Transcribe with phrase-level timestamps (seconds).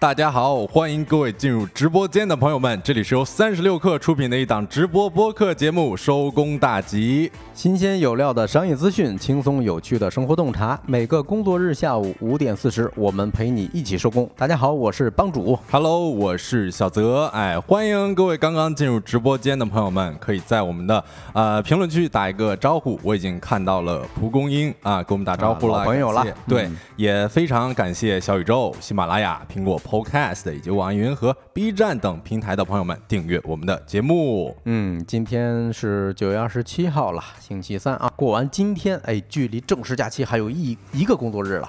[0.00, 10.80] 大家好，欢迎各位进入直播间的朋友们，这里是由三十六氪出品的一档直播播客节目《收工大吉》，新鲜有料的商业资讯，轻松有趣的生活洞察。
[10.86, 14.26] 每个工作日下午五点四十，我们陪你一起收工。
[14.38, 15.58] 大家好，我是帮主。
[15.70, 21.04] Hello，我是小泽，哎，欢迎各位刚刚进入直播间的朋友们，可以在我们的
[21.34, 22.98] 呃评论区打一个招呼。
[23.02, 34.56] 我已经看到了蒲公英啊，给我们打招呼了，朋友了对，嗯也非常感谢小宇宙、喜马拉雅、苹果 Podcast 以及网易云和 B 站等平台的朋友们订阅我们的节目。
[34.64, 38.08] 嗯，今天是九月二十七号了，星期三啊。
[38.14, 41.66] 过完今天，哎，距离正式假期还有一一个工作日了。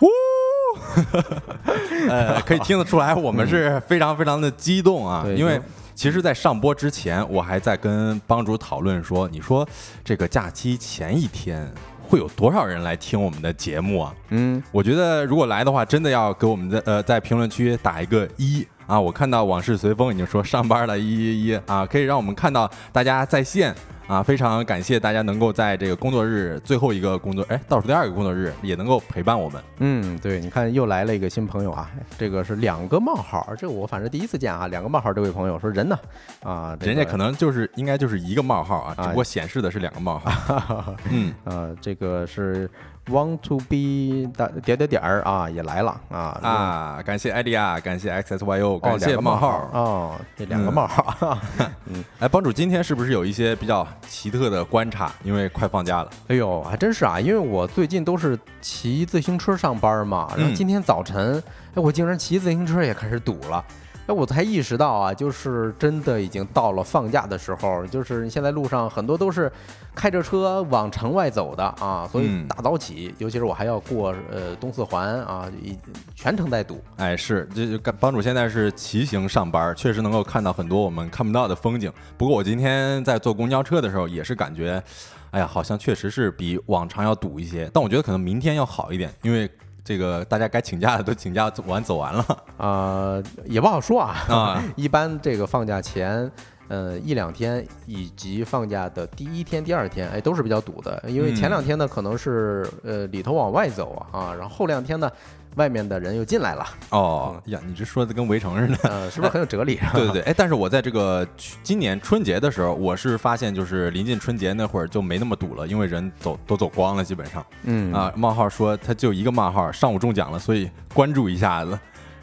[2.07, 5.59] 呃，可以听得出来，我们是非常非常的激动啊，对因为。
[5.93, 9.67] 其实，在上播之前，我还在跟帮主讨论说，你说
[10.03, 11.69] 这个假期前一天
[12.11, 14.13] 会有多少人来听我们的节目啊？
[14.31, 18.99] 嗯，我觉得如果来的话，真的要给我们在呃在评论区打一个一啊！
[18.99, 23.73] 我看到往事随风已经说上班了，一一一啊，可以让我们看到大家在线
[24.05, 24.21] 啊！
[24.21, 29.63] 非常感谢大家能够在这个工作日最后一个工作哎倒数第二个工作日也能够陪伴我们。
[29.79, 35.13] 嗯，对，你看又来了一个新朋友啊，这个是两个冒号，这个我反正第一次见啊，两个冒号。
[35.13, 35.97] 这位朋友说人呢？
[36.43, 40.93] 啊，这个人家可能就是应该就是一个冒号啊，啊只不过显示的是两个冒号。
[41.09, 42.69] 嗯，呃，这个是
[43.11, 49.69] want to be 的点点点儿啊，也来了啊啊，感谢艾迪亚，感谢 XSYO，哦感谢两个冒号。
[49.73, 51.37] 哦，这两个嗯冒号。
[51.87, 55.11] 嗯哎，帮主今天是不是有一些比较奇特的观察？
[55.23, 56.09] 因为快放假了。
[56.27, 61.41] 哎呦，还真是啊，因为我最近都是骑自行车上班嘛，然后嗯今天早晨，
[61.75, 63.63] 哎，我竟然骑自行车也开始堵了。
[64.07, 69.51] 哎，我才意识到啊，就是真的已经到了放假的时候，就是现在路上很多都是
[69.93, 75.77] 开着车往城外走的啊，所以嗯大早起，尤其是我还要过呃东四环啊，一
[76.15, 76.83] 全程在堵。
[76.97, 81.91] 哎，是，这帮主现在是骑行上班，确实能够看到很多我们看不到的风景。
[82.17, 84.81] 不过我今天在坐公交车的时候，也是感觉，
[85.29, 87.69] 哎呀，好像确实是比往常要堵一些。
[87.71, 89.49] 但我觉得可能明天要好一点，因为
[89.83, 92.25] 这个大家该请假的都请假走完走完了
[92.57, 94.15] 啊、 也不好说啊。
[94.29, 94.63] 啊。
[94.77, 96.31] 一般这个放假前，
[96.67, 101.03] 呃一两天以及放假的第一天、第二天，哎都是比较堵的。
[101.07, 105.11] 因为前两天呢可能是呃里头往外走啊，然后后两天呢
[105.55, 108.89] 外面的人又进来了，哦呀，你这说的跟围城似的。
[108.89, 109.79] 呃是不是很有哲理？
[109.93, 117.45] 对对对，哎，但是我在这个去今年春节的时候，我是发现就是临近春节那会儿就没那么堵了，因为人走都走光了，基本上。
[117.63, 121.77] 嗯啊，冒号说他就一个冒号，上午中奖了，所以关注一下子。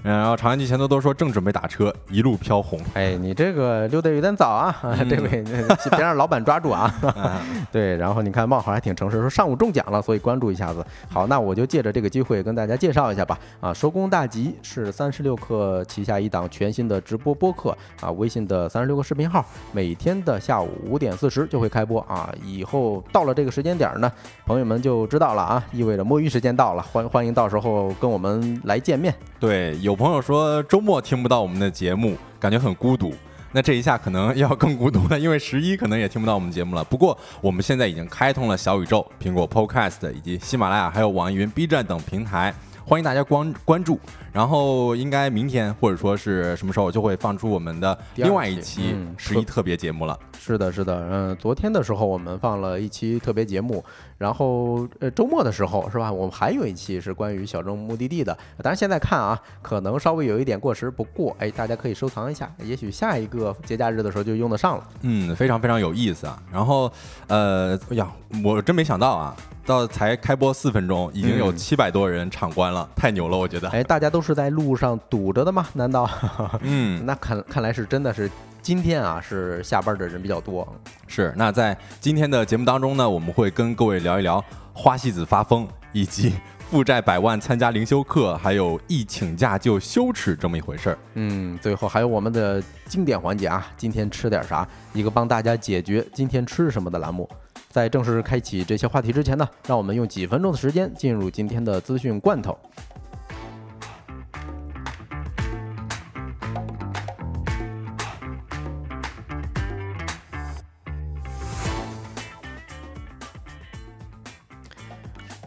[0.09, 2.81] 嗯然后长安记前多多说正准备打车，一路飘红。
[2.95, 4.75] 哎，你这个溜得有点早啊，
[5.07, 5.45] 这位
[5.91, 6.93] 别让老板抓住啊。
[7.15, 10.83] 啊 对，然后你看冒号还挺诚实，说上午中奖了，所以关注一下子。
[11.11, 13.39] 好，那我就借着这个机会跟大家介绍一下吧。
[13.61, 22.33] 啊，收工大吉是三十六氪旗下一档全新的直播播客啊，微信的三十六个视频号，每天的下午五点四十就会开播啊。
[22.43, 24.11] 以后到了这个时间点呢，
[24.47, 29.15] 朋友们就知道了啊，意味着摸鱼时间到了，欢欢迎到时候跟我们来见面。
[29.39, 33.13] 对，有朋友说周末听不到我们的节目，感觉很孤独。
[33.51, 36.85] 那这一下可能要更孤独了，因为十一可能也听不到我们节目了。
[36.85, 42.55] 不过我们现在已经开通了小宇宙、苹果 Podcast 以及喜马拉雅，还有网易云、B 站等平台，
[42.89, 44.01] 欢迎大家关关注。
[44.33, 50.19] 然后应该明天或者说是什么时候就会放出我们的另外一期十一特别节目了。
[50.39, 53.85] 是的，是的，嗯，昨天的时候我们放了一期特别节目，
[54.17, 58.33] 然后呃周末的时候是吧，我们还有一期是关于小众目的地的，
[58.63, 64.89] 当然现在看啊，可能稍微有一点过时，不过哎，大家可以收藏一下，也许下一个节假日的时候就用得上了。
[65.03, 66.43] 嗯，非常非常有意思啊。
[66.51, 66.91] 然后，
[67.27, 68.11] 呃，哎呀，
[68.43, 69.37] 我真没想到啊，
[69.69, 73.69] 到才开播四分钟，已经有嗯七百多人场观了，太牛了，我觉得。
[73.69, 75.67] 哎，大家都是在路上堵着的吗？
[75.75, 76.09] 难道？
[76.63, 78.31] 嗯，那看看来是真的是
[78.63, 80.67] 今天啊，是下班的人比较多。
[81.07, 81.35] 是。
[81.37, 86.33] 那在今天的节目当中呢，我们会跟各位聊一聊花西子发疯，以及
[86.71, 90.99] 负债百万参加灵修课，还有一请假就羞耻这么一回事儿。
[91.13, 94.67] 嗯，最后还有我们的经典环节啊，今天吃点啥？
[94.95, 97.29] 一个帮大家解决今天吃什么的栏目。
[97.69, 102.59] 在正式开启这些话题之前呢，让我们用几分钟的时间进入今天的资讯罐头。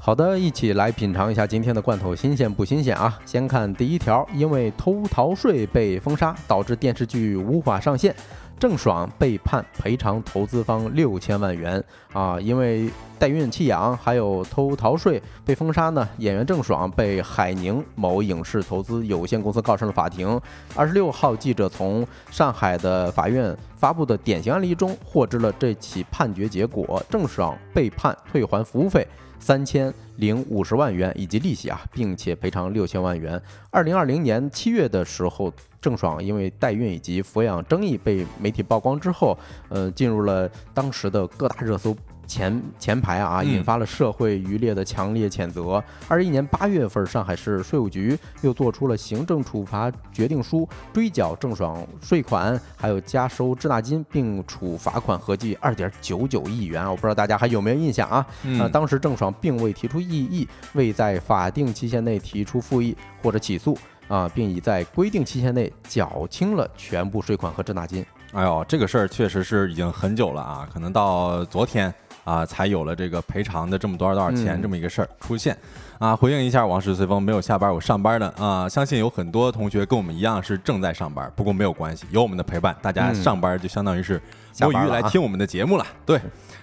[0.04, 3.20] 好的，一起来品尝一下今天的罐头新鲜不新鲜啊！
[3.24, 8.14] 先看第一条，因为偷逃税被封杀，导致电视剧无法上线，
[8.62, 12.40] 郑爽被判赔偿投资方六千万元啊！
[12.40, 12.88] 因为
[13.18, 20.40] 代孕弃养还有偷逃税被封杀呢，演员郑爽被海宁某影视投资有限公司告上了法庭。
[20.76, 29.08] 二十六号，记者从上海的法院发布的典型案例中获知了这起判决结果，郑爽被判退还服务费。
[29.42, 33.42] 三千零五十万元以及利息啊，并且赔偿六千万元。
[33.72, 35.52] 二零二零年七月的时候，
[35.82, 41.94] 郑爽因为代孕以及抚养争议被媒体曝光之后，呃，进入了当时的各大热搜。
[42.28, 45.84] 前前排啊，引发了社会舆列的强烈谴责。
[46.08, 56.90] 二一年八月份，上海市税务局又做出了行政处罚决定书，追缴郑爽税款，还有加收滞纳金，并处罚款合计二点九九亿元。
[56.90, 58.26] 我不知道大家还有没有印象啊？
[58.60, 63.78] 呃，当时郑爽并未提出异议，未在法定期限内提出复议或者起诉
[64.08, 68.06] 啊，并已在规定期限内缴清了全部税款和滞纳金。
[68.32, 71.94] 哎呦，这个事儿确实是已经很久了啊，可能到昨天。
[72.24, 75.58] 啊，才有了这个赔偿的这么多少多少钱这么一个事儿出现，
[75.98, 84.22] 啊，回应一下往事随风没有下班我上班呢啊，相信有很多同学跟我们一样是正在上班，不过没有关系，有我们的陪伴，大家上班就相当于是
[84.60, 85.86] 摸鱼来听我们的节目了。
[86.06, 86.20] 对，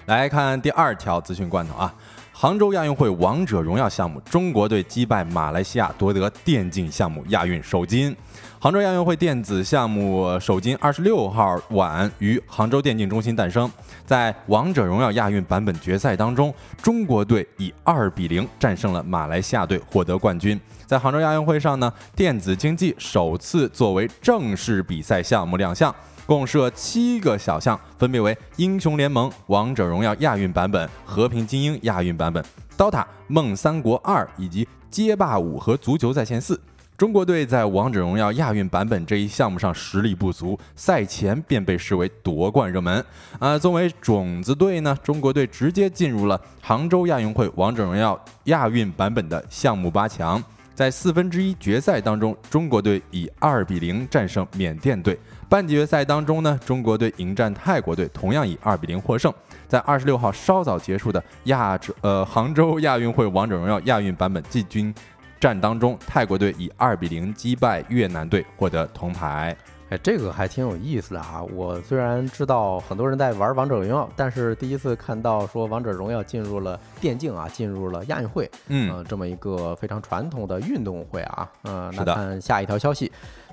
[0.07, 1.93] 来看第二条资讯罐头啊，
[2.33, 8.17] 杭州亚运会王者荣耀项目，中国队击败马来西亚夺得电竞项目亚运首金。
[8.61, 13.71] 杭州亚运会电子项目首金二十六号晚于杭州电竞中心诞生。
[14.05, 16.53] 在王者荣耀亚运版本决赛当中，
[16.83, 20.61] 中国队以二比零战胜了马来西亚队，获得冠军。
[20.87, 25.95] 在杭州亚运会上呢，电子竞技首次作为正式比赛项目亮相，
[26.27, 32.45] 共设七个小项，分别为英雄联盟、王者荣耀亚运版本、和平精英亚运版本、
[32.77, 36.61] DOTA 梦三国二以及街霸五和足球在线四。
[36.99, 43.05] 中国队在王者荣耀亚运版本这一项目上实力不足，赛前便被视为夺冠热门。
[43.39, 50.43] 啊，作为种子队呢，中国队直接进入了杭州亚运会王者荣耀亚运版本的项目八强。
[50.75, 55.17] 在四分之一决赛当中，中国队以二比零战胜缅甸队。
[55.49, 59.33] 半决赛当中呢，中国队迎战泰国队，同样以二比零获胜。
[59.69, 64.93] 在二十六号稍早结束的亚洲呃杭州亚运会王者荣耀亚运版本季军。
[65.41, 69.57] 战当中，泰国队以二比零击败越南队，获得铜牌。
[69.91, 71.43] 哎，这个还挺有意思的啊！
[71.43, 81.51] 我虽然知道很多人在玩王者荣耀，但是第一次看到说王者荣耀进入了电竞啊，进入了亚运会，嗯，这么一个非常传统的运动会啊。
[81.63, 83.11] 嗯，那看下一条消息，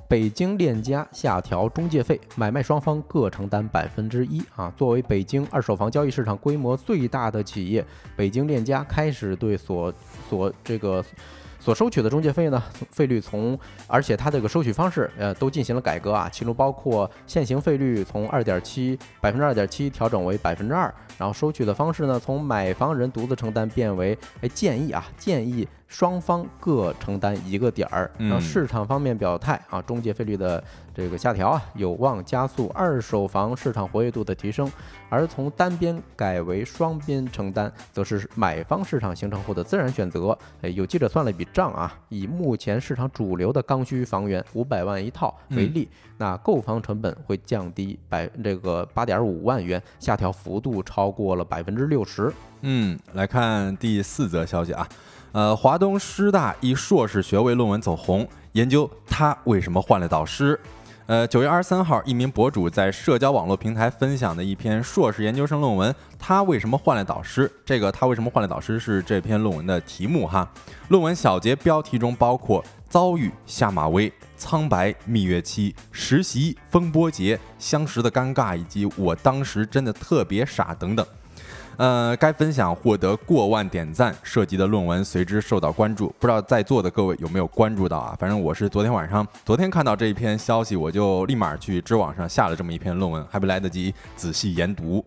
[0.09, 4.69] 北京链家下调中介费，买卖双方各承担百分之一啊。
[4.75, 9.93] 作为北京二手房交易市场规模最大的企业，北京链家开始对所
[10.29, 11.01] 所这个。
[11.65, 13.57] 所收取的中介费呢，费率从，
[13.87, 25.67] 而且它这个收取方式，呃，都进行了改革啊，其中包括现行费率从二点七百分之二点七调整为百分之二，然后收取的方式呢，从买房人独自承担变为，哎，建议啊，建议。
[25.87, 30.61] 双方各承担一个点儿，让市场方面表态啊，中介费率的
[30.95, 34.67] 这个下调啊，有望加速二手房市场活跃度的提升；
[35.09, 40.37] 而从单边改为双边承担，则是买方市场形成后的自然选择。
[40.63, 45.87] 哎，有记者算了一笔账啊，以目前市场主流的刚需房源五百万一套为例，
[46.17, 52.31] 那购房成本会降低百这个八点五万元，下调幅度超过了百分之六十。
[52.61, 54.87] 嗯，来看第四则消息啊。
[55.33, 60.57] 呃，华东师大一硕士学位论文走红，研究他为什么换了导师。
[61.07, 67.51] 呃，九月二十三号，一名博主在社交网络平台分享的一篇硕士研究生论文，他为什么换了导师？
[67.63, 70.49] 这个他为什么换了导师是这篇论文的题目哈。
[70.87, 72.63] 论文小节标题中包括
[72.95, 81.05] 遭遇下马威、苍白、蜜月期、实习、风波节、相识的尴尬以及我当时真的特别傻等等。
[81.75, 86.07] 呃，该分享获得过万点赞，涉及的论文随之受到关注。
[86.17, 88.15] 不知道在座的各位有没有关注到啊？
[88.17, 95.03] 反正我是昨天晚上，昨天看到这一篇消息，我就立马去知网上下了这么一篇论文，还没来得及仔细研读。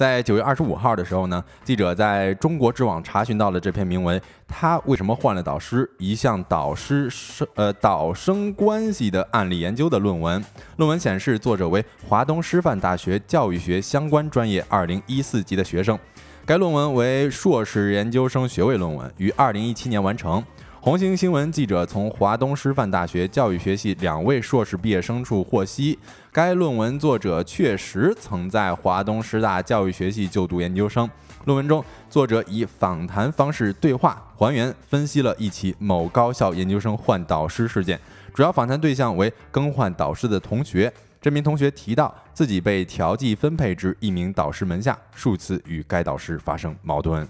[0.00, 10.42] 在九月二十五号的时候呢，记者在中国知网查询到了这篇名为《他为什么换了导师：一项导师生呃导生关系的案例研究》的论文。
[10.78, 15.98] 论文显示，作者为华东师范大学教育学相关专业二零一四级的学生。
[16.46, 20.42] 该论文为硕士研究生学位论文，于二零一七年完成。
[20.82, 25.98] 红星新闻记者从华东师范大学教育学系两位硕士毕业生处获悉，
[26.32, 31.10] 该论文作者确实曾在华东师大教育学系就读研究生。
[31.44, 37.98] 论文中，作者以访谈方式对话还原分析了一起某高校研究生换导师事件，
[38.32, 40.92] 主要访谈对象为更换导师的同学。
[41.20, 47.26] 这名同学提到自己被调剂分配至一名导师门下，数次与该导师发生矛盾。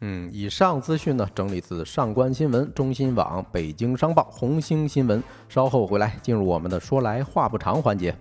[0.00, 5.22] 嗯，以上资讯呢整理自上官新闻、中新网、北京商报、红星新闻。
[5.50, 8.16] 稍后回来进入我们的说来话不长环节。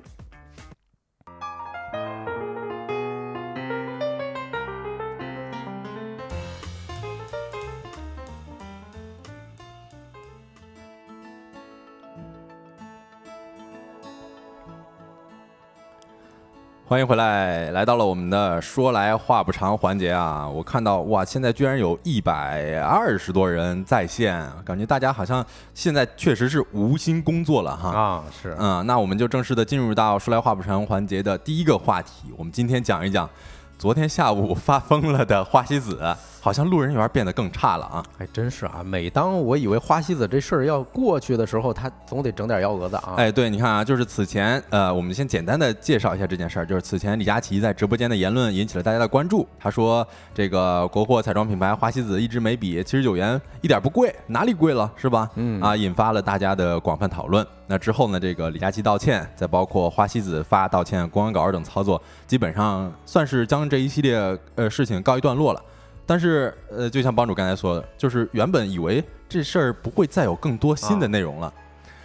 [16.90, 20.48] 欢迎回来，来到了我们的说来话不长环节啊！
[20.48, 28.24] 我看到哇，现在居然有一百二十多人在线，感觉大家好像现在确实是无心工作了哈啊！
[28.32, 33.30] 是，嗯，那我们就正式的进入到说来话不长环节的第一个话题，我们今天讲一讲。
[33.78, 36.00] 昨天下午发疯了的花西子，
[36.48, 38.02] 好像路人缘变得更差了啊！
[38.20, 38.82] 哎，真是啊！
[38.82, 43.16] 每当我以为花西子这事儿要过去的时候，他总得整点幺蛾子啊！
[43.18, 49.46] 哎，对，你看啊，就是此前，呃，我们先简单的介绍一下这件事儿，就是此前李佳琦在直播间的言论引起了大家的关注。
[49.60, 55.30] 他说，这个国货彩妆品牌花西子一支眉笔七十九元，一点不贵，哪里贵了是吧？
[55.36, 57.46] 嗯啊，引发了大家的广泛讨论。
[57.68, 58.18] 那之后呢？
[58.18, 64.16] 这个李佳琦道歉，再包括花西子发道歉公关稿等操作，基本上算是将这一系列
[64.56, 65.62] 呃事情告一段落了。
[66.08, 71.54] 但是呃，就像帮主刚才说的，就是原本以为这事儿不会再有更多新的内容了，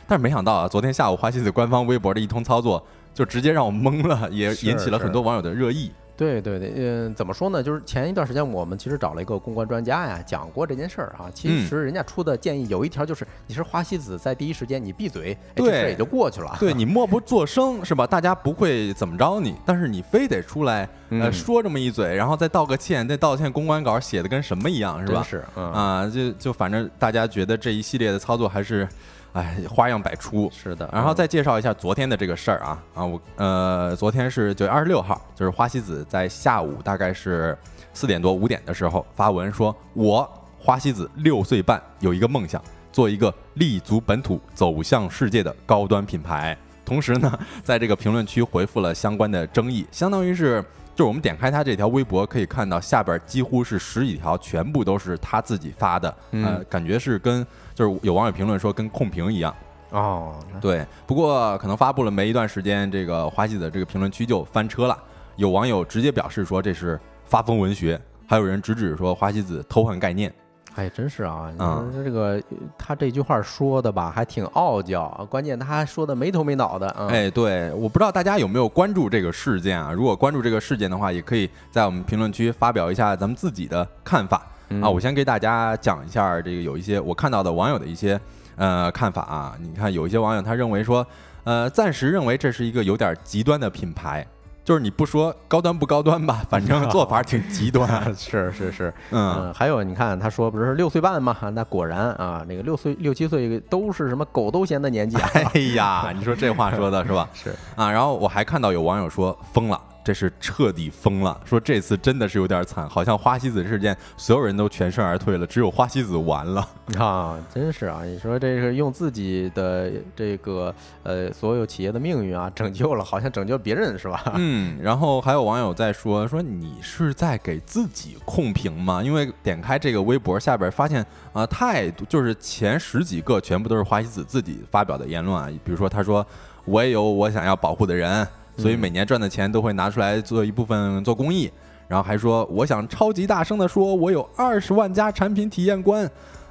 [0.06, 5.92] 但是没想到啊，昨天下午花西子官方微博的一通操作，就直接让我懵了，也引起了很多网友的热议。
[6.16, 7.62] 对对对，嗯，怎么说呢？
[7.62, 11.30] 就是前一段时间我们其实找了一个公关专家呀，讲过这件事儿啊。
[11.34, 16.56] 其实人家出的建议有一条就是，你是花西子，在第一时间你闭嘴，这事也就过去了。
[16.60, 18.06] 对你默不 作声是吧？
[18.06, 25.22] 大家不会怎么着你，但是你非得出来呃说这么一嘴，然后再道个歉，那道歉公关稿写的跟什么一样是吧？
[25.28, 28.88] 是啊，就就反正大家觉得这一系列的操作还是。
[29.32, 30.88] 哎，花样百出，是的。
[30.92, 37.56] 然后再介绍一下昨天的这个事儿啊啊，我呃，昨天是九月二十六号，就是花西子在下午大概是
[37.94, 42.62] 四点多五点的时候发文说，我花西子六岁半有一个梦想，
[42.92, 46.56] 做一个立足本土、走向世界的高端品牌。
[46.84, 50.62] 同时呢，在这个评论区回复了相关的争议，相当于是。
[50.94, 59.54] 就是我们点开他这条微博，可以看到下边几乎是十几条，全部都是他自己发的，呃，感觉是跟就是有网友评论说跟控评一样
[59.90, 60.86] 哦，对。
[61.06, 64.98] 不过可能发布了没一段时间，这个花西子这个评论区就翻车了，
[65.36, 70.32] 有网友直接表示说这是发疯文学，还有人直指说花西子偷换概念。
[70.74, 71.52] 哎，真是啊！
[71.52, 71.58] 你
[71.92, 72.42] 说这个
[72.78, 76.88] 他这句话说的吧，还挺傲娇，关键他还说的没头没脑的。
[77.10, 79.92] 哎，对，我不知道大家有没有关注这个事件啊？
[79.92, 84.46] 如果关注这个事件的话，也可以在我们评论区发表一下咱们自己的看法
[84.80, 84.88] 啊。
[84.88, 88.18] 我先给大家讲一下这个有一些我看到的网友的一些
[88.56, 89.54] 呃看法啊。
[89.60, 91.06] 你看，有一些网友他认为说，
[91.44, 94.26] 呃，暂时认为这是一个有点极端的品牌。
[94.64, 97.88] 就是你不说高端不高端吧，反正做法挺极端。
[98.14, 101.36] 是是是，嗯，还有你看他说不是六岁半吗？
[101.52, 105.16] 那果然啊，那个六岁六七岁都是什么狗都嫌的年纪。
[105.16, 107.28] 哎呀，你说这话说的是吧？
[107.34, 109.80] 是啊，然后我还看到有网友说疯了。
[110.04, 116.68] 这是彻底疯了，说这次真的是有点惨，好像花西子事件所有人都全身而退了，只有花西子完了
[116.98, 117.38] 啊！
[117.54, 124.32] 真是啊，你说这是用自己的这个呃所有企业的命运啊拯救了，好像拯救别人是吧？
[124.34, 129.00] 嗯，然后还有网友在说说你是在给自己控评吗？
[129.02, 136.26] 因为点开这个微博下边发现啊，太多就是前十几个全部都是花西子自己发表的言论啊，比如说他说
[136.64, 138.26] 我也有我想要保护的人。
[138.56, 141.50] 所以每年赚的钱都会拿出来做一部分做公益，
[141.88, 146.04] 然后还说我想超级大声的说，我有二十万家产品体验官，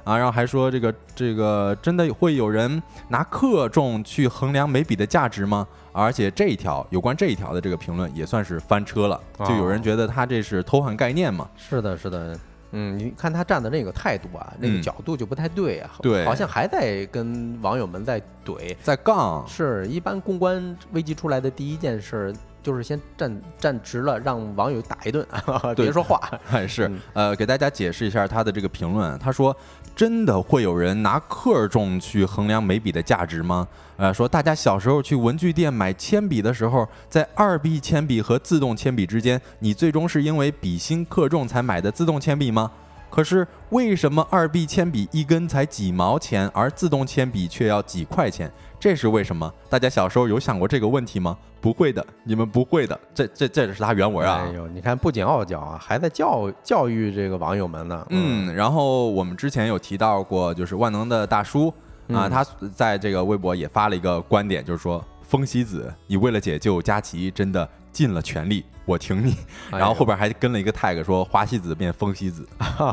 [0.04, 5.66] 啊，然后还说这个这个真的会有人拿克重去衡量眉笔的价值吗？
[5.92, 11.48] 而且这一条有关这一条的这个评论也算是翻车了，就有人觉得他这是偷换概念嘛？
[11.56, 12.38] 是的，是的。
[12.72, 19.46] 嗯，你看他站的那个态度啊，那个角度就不太对啊，对，好像还在跟网友们在怼，在杠。
[19.46, 22.34] 是一般公关危机出来的第一件事。
[22.62, 25.26] 就是先站站直了，让网友打一顿，
[25.74, 26.20] 别说话。
[26.68, 29.18] 是，呃，给大家解释一下他的这个评论。
[29.18, 29.52] 他说
[29.94, 42.70] ：“真的会有人拿克重去衡量眉笔的价值吗？”呃，说大家小时候去文具店买铅笔的时候，在二 B 铅笔和自动铅笔之间，你最终是因为笔芯克重才买的自动铅笔吗？
[43.12, 48.50] 可是为什么二 B 铅笔一根才几毛钱，而自动铅笔却要几块钱？
[48.80, 49.52] 这是为什么？
[49.68, 51.36] 大家小时候有想过这个问题吗？
[51.60, 52.98] 不会的，你们不会的。
[53.14, 54.46] 这这这是他原文啊。
[54.48, 58.06] 哎呦，你看不仅傲娇啊，还在教教育这个网友们呢。
[58.08, 61.68] 嗯，然后我们之前有提到过，就是万能的大叔
[62.08, 69.34] 啊，嗯他在这个微博也发了一个观点，就是说风喜子，你为了解救佳琪，真的尽了全力，我挺你。
[69.70, 72.46] 然后后边还跟了一个 tag 说花西子变风喜子。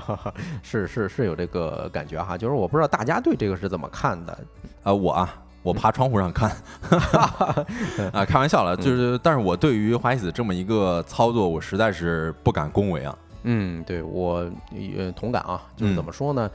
[0.64, 4.40] 是是是有这个感觉哈，就是我不知道大家对这个是怎么看的。
[4.84, 6.50] 呃，我啊，我爬窗户上看，
[8.14, 13.14] 啊，开玩笑了，就是，但是我对于花西子这么一个操作，我实在是不敢恭维啊。
[13.44, 16.50] 嗯，对我也同感啊，就是嗯怎么说呢？
[16.50, 16.52] 嗯，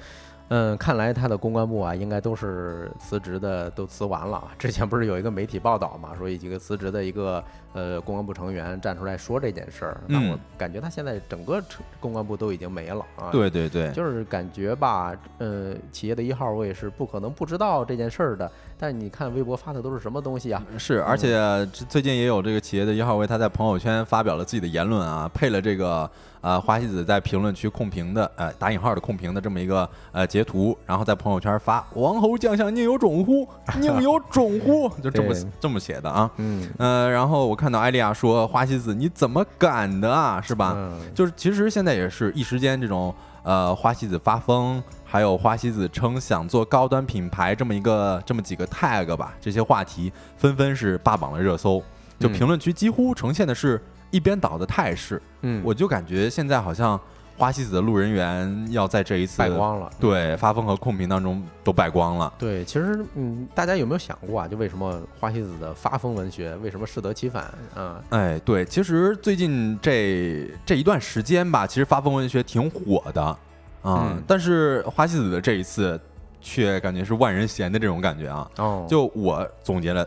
[0.49, 4.51] 嗯看来他的公关部啊，应该都是辞职的，都辞完了。
[4.59, 7.43] 之前不是有一个媒体报道嘛，说有几个辞职的一个
[7.75, 11.63] 呃公关部成员站出来说这件事儿，那我嗯感觉他现在整个
[12.01, 13.29] 公关部都已经没了啊。
[13.31, 18.51] 对对对，就是感觉吧，呃，企业的一号位是不可能不知道这件事儿的。
[18.77, 20.63] 但是你看微博发的都是什么东西啊？
[20.79, 33.49] 是，而且最近也有这个企业的一号位，他在朋友圈发表了自己的言论啊，配了这个呃花西子在评论区控评的呃打引号的控评的这么一个呃截图，然后在朋友圈发“王侯将相宁有种乎，
[33.81, 36.31] 宁有种乎”， 就这么这么写的啊。
[36.37, 40.73] 嗯，呃，然后我看到艾莉亚说花西子你怎么敢的啊，是吧？
[40.77, 51.83] 嗯就是其实现在也是一时间这种呃花西子发疯，还有花西子称想做高端品牌这么一个这么几个 tag 吧，这些话题纷纷是霸榜了热搜，
[52.19, 53.81] 就嗯评论区几乎呈现的是
[54.11, 55.21] 一边倒的态势。
[55.43, 56.99] 嗯，我就感觉现在好像
[57.37, 59.91] 花西子的路人缘要在这一次败光了。
[59.99, 62.33] 对发疯和控评当中都败光了。
[62.39, 64.47] 对，其实嗯，大家有没有想过啊？
[64.47, 68.01] 就为什么花西子的发疯文学为什么适得其反啊？
[68.11, 73.37] 哎，对，其实最近这这一段时间吧，其实发疯文学挺火的啊、
[73.83, 76.01] 嗯但是花西子的这一次
[76.41, 78.51] 却感觉是万人嫌的这种感觉啊。
[78.59, 80.07] 哦，就我总结了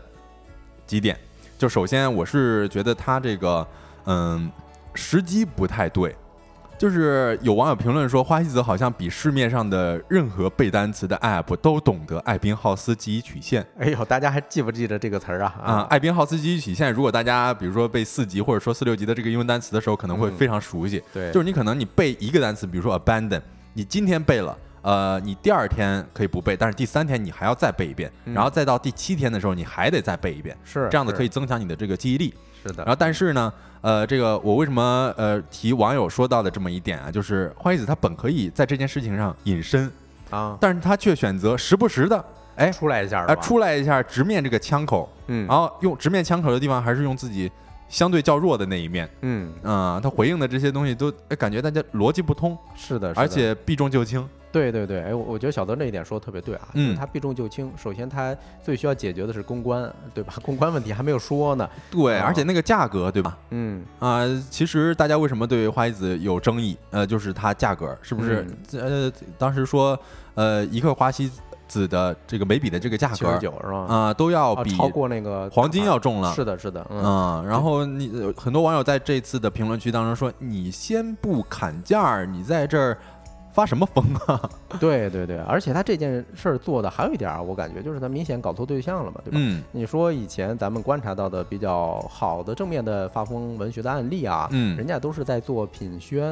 [0.86, 1.14] 几点，
[1.58, 3.66] 就首先我是觉得他这个
[4.06, 4.50] 嗯
[4.94, 6.16] 时机不太对。
[6.78, 13.66] 就是有网友评论说，花西子好像比市面上的任何背单词的 app 都懂得艾宾浩斯记忆曲线。
[13.78, 15.54] 哎呦，大家还记不记得这个词儿啊？
[15.60, 21.02] 啊，艾宾浩斯记忆曲线，如果大家比如说背四级或者说四六级的这个英文单词的时候，可能会嗯非常熟悉。
[21.12, 32.32] 对，就是你可能你背一个单词，比如说 abandon，你今天背了，呃，你第二天可以不背，但是第三天你还要再背一遍，嗯然后再到第七天的时候你还得再背一遍，是这样子可以以增强你的这个记忆力。
[32.60, 39.90] 是的然，后但是呢，呃，这个我为什么呃提网友说到的这么一点啊，就是花西子他本可以在这件事情上隐身，
[40.30, 42.24] 啊，但是他却选择时不时的
[42.56, 45.08] 哎出来一下啊、是吧出来一下直面这个枪口。
[45.28, 47.50] 嗯然后用直面枪口的地方，还是用自己
[47.88, 49.08] 相对较弱的那一面。
[49.20, 54.26] 嗯，啊、他回应的这些东西都哎感觉大家逻辑不通，是的，是的而且避重就轻。
[54.50, 57.70] 对对对，哎，我我觉得小德这一点说的特别对啊，嗯就是他避重就轻。
[57.76, 60.32] 首先，他最需要解决的是公关，对吧？
[60.42, 61.68] 公关问题还没有说呢。
[61.90, 63.36] 对，哦而且那个价格，对吧？
[63.50, 66.76] 嗯，啊、其实大家为什么对花西子有争议？
[66.90, 68.46] 呃，就是它价格是不是？
[68.72, 69.98] 呃，当时说，
[70.34, 71.30] 呃，一克花西
[71.68, 73.78] 子的这个眉笔的这个价格九是吧？
[73.88, 76.32] 啊、都要比啊超过那个黄金要重了。
[76.34, 82.96] 是的，是的，嗯，嗯，然后你呃很多网友在这次的评论区当中说：“你先不砍价，你在这儿
[83.58, 89.38] 发什么疯啊 对对对，而且他这件事儿做的还有一点儿，我感觉就是他明显搞错对象了嘛，对？”吧？
[89.40, 96.22] 嗯你说以前咱们观察到的比较好的正面的发疯文学的案例啊，嗯人家都是在做品宣，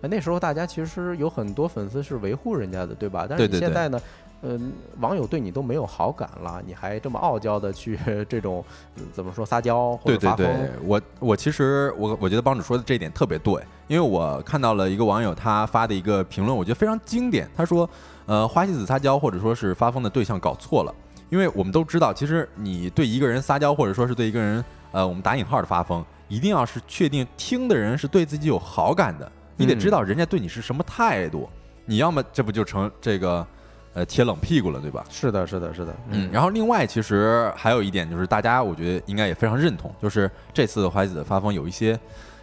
[0.00, 3.26] 呃那时候大家其实有很多粉丝是维护人家的，对吧？
[3.28, 4.00] 但是现在呢，
[4.42, 7.98] 嗯、网友对你都没有好感了，你还这么傲娇的去
[8.28, 8.64] 这种、
[8.96, 10.46] 呃怎么说撒娇或对对者发疯？
[10.46, 17.48] 对，我我其实我我觉得帮主说的这一点特别对，因为我看到了一个网友他发的一个评论，我觉得非常经典。
[17.56, 17.88] 他说，
[18.26, 20.94] 呃，花西子撒娇或者说是发疯的对象搞错了，
[21.28, 31.48] 因为我们都知道，其实你对一个人撒娇或者说是对一个人，呃，我们打引号的发疯，一定要是确定听的人是对自己有好感的，你得嗯知道人家对你是什么态度，
[31.84, 33.46] 你要么这不就成这个
[33.94, 35.04] 呃贴冷屁股了，对吧？
[35.10, 41.98] 是的，是的，是的，嗯，然后另外其实还有一点就是，大家我觉得应该也非常认同，就是这次花子的发疯有一些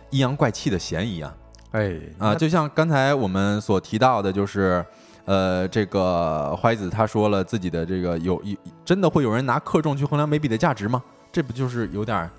[0.10, 1.36] 阴阳怪气的嫌疑啊
[1.72, 4.84] 哎啊，就像刚才我们所提到的，就是
[5.26, 11.04] 呃，这个花西子他说了自己的这个有一真的会有人拿克重去衡量眉笔的价值吗？
[11.32, 12.30] 这不就是有点儿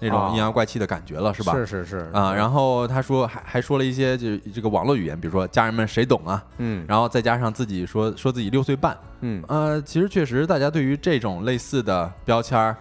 [0.00, 1.52] 那种哦阴阳怪气的感觉了，是吧？
[1.54, 2.10] 是是是。
[2.12, 6.84] 啊，然后他说还还说了一些就是这个网络语言，比如说家人们谁懂啊，嗯。
[6.88, 9.42] 然后再加上自己说说自己六岁半，嗯。
[9.48, 12.76] 呃，其实确实大家对于这种类似的标签儿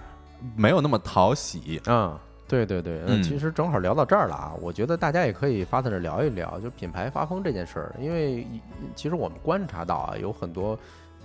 [0.56, 3.22] 没有那么讨喜，嗯对对对，嗯。
[3.22, 8.48] 其实正好聊到这儿了啊，我觉得大家也可以发在这聊一聊，就品牌发疯这件事儿，因为
[8.96, 10.78] 其实我们观察到啊，有很多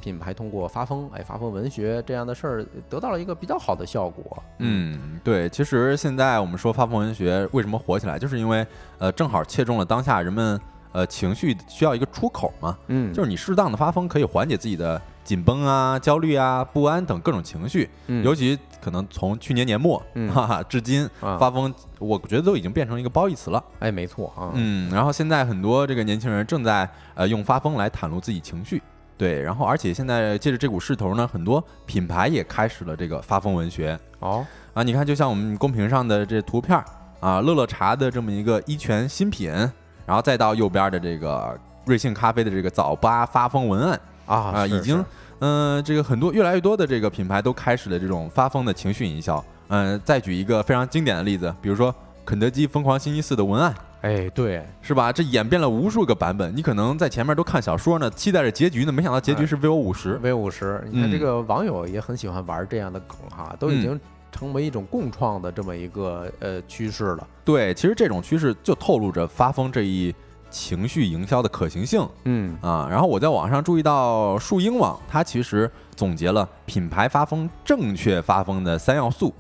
[0.02, 4.42] 品牌通过发疯，哎，发疯文学这样的事儿，得到了一个比较好的效果。
[4.58, 8.66] 嗯，对，其实现在我们说发疯文学为什么火起来，就是因为
[8.98, 10.60] 呃，正好切中了当下人们
[10.90, 18.24] 呃情绪需要一个出口嘛，嗯，就是你适当的发疯可以缓解自己的紧绷啊、焦虑啊、不安等各种情绪，嗯。
[18.24, 23.62] 尤其可能从去年年末，嗯哈哈，至今啊发疯，我觉得都已经变成一个褒义词了。
[23.78, 28.82] 哎，没错啊，嗯，然后现在很多这个年轻人正在呃用发疯来袒露自己情绪，
[29.22, 36.84] 对，然后而且现在借着这股势头呢，很多品牌也开始了这个发疯文学哦，啊，你看，就像我们公屏上的这图片儿
[37.20, 39.48] 啊，乐乐茶的这么一个一泉新品，
[40.04, 45.04] 然后再到右边的这个瑞幸咖啡的这个早八发疯文案啊啊，已经是
[45.38, 49.44] 嗯、这个很多越来越多的这个品牌都开始了这种发疯的情绪营销。
[49.68, 53.72] 嗯、再举一个非常经典的例子，比如说肯德基疯狂星期四的文案。
[54.02, 55.12] 哎，对，是吧？
[55.12, 60.18] 这演变了无数个版本，你可能在前面都看小说呢，期待着结局呢，没想到结局是 vivo 五十。
[60.18, 64.00] VO 五十，你看这嗯个网友也很喜欢玩这样的梗哈，都已嗯经
[64.32, 67.28] 成为一种共创的这么一个呃趋势了。
[67.44, 70.12] 对，其实这种趋势就透露着发疯这一
[70.50, 72.88] 情绪营销的可行性嗯啊。
[72.90, 79.32] 然后我在网上注意到树鹰网，它其实总结了品牌发疯正确发疯的三要素。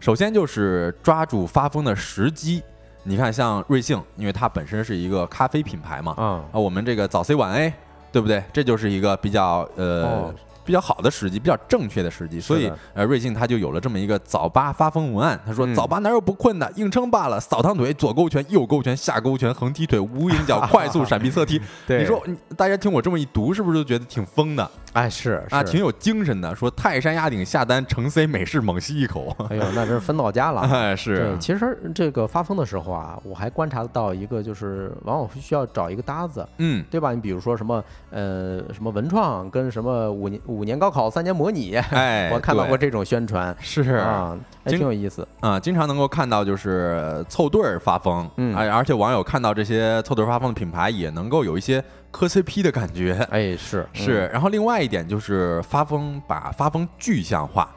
[0.00, 2.62] 首先就是抓住发疯的时机。
[3.04, 7.72] 你看，像瑞幸，因为它本身是一个咖啡品牌嘛，啊啊，我们这个早 C 晚 A，
[8.12, 8.42] 对不对？
[8.52, 10.34] 这就是一个比较呃、哦
[10.68, 12.38] 比较好的时机，比较正确的时机。
[12.38, 15.40] 所以呃，瑞幸它就有了这么一个早八发疯文案。
[15.46, 16.70] 他说：“嗯早八哪有不困的？
[16.76, 21.58] 硬撑罢了，扫堂腿，左勾拳，右勾拳，下勾拳，横踢腿，无影脚， 快速闪避侧踢。
[21.88, 25.62] ”对你说你大家听我这么一读，是不是就觉得挺疯的哎是啊？
[25.62, 26.54] 挺有精神的。
[26.54, 29.34] 说泰山压顶下单，成 C 美式猛吸一口。
[29.48, 30.60] 哎呦，那真是分到家了。
[30.70, 37.12] 哎，是对，，其实这个发疯的时候啊，我还观察到一个，就是往往需要找一个搭子，嗯，对吧？
[37.14, 43.54] 你比如说什么呃什么文创跟什么五年五年高考三年模拟，哎， 我看到过这种宣传。
[43.60, 43.82] 是。
[43.94, 45.26] 啊，还挺有意思。
[45.40, 48.54] 啊、经常能够看到就是凑对儿发疯，嗯。
[48.56, 54.26] 而而且网友看到这些凑对儿发疯的品牌，也能够有一些磕 CP 的感觉，哎，是是。
[54.32, 57.68] 然后另外一点就是发疯把发疯具象化，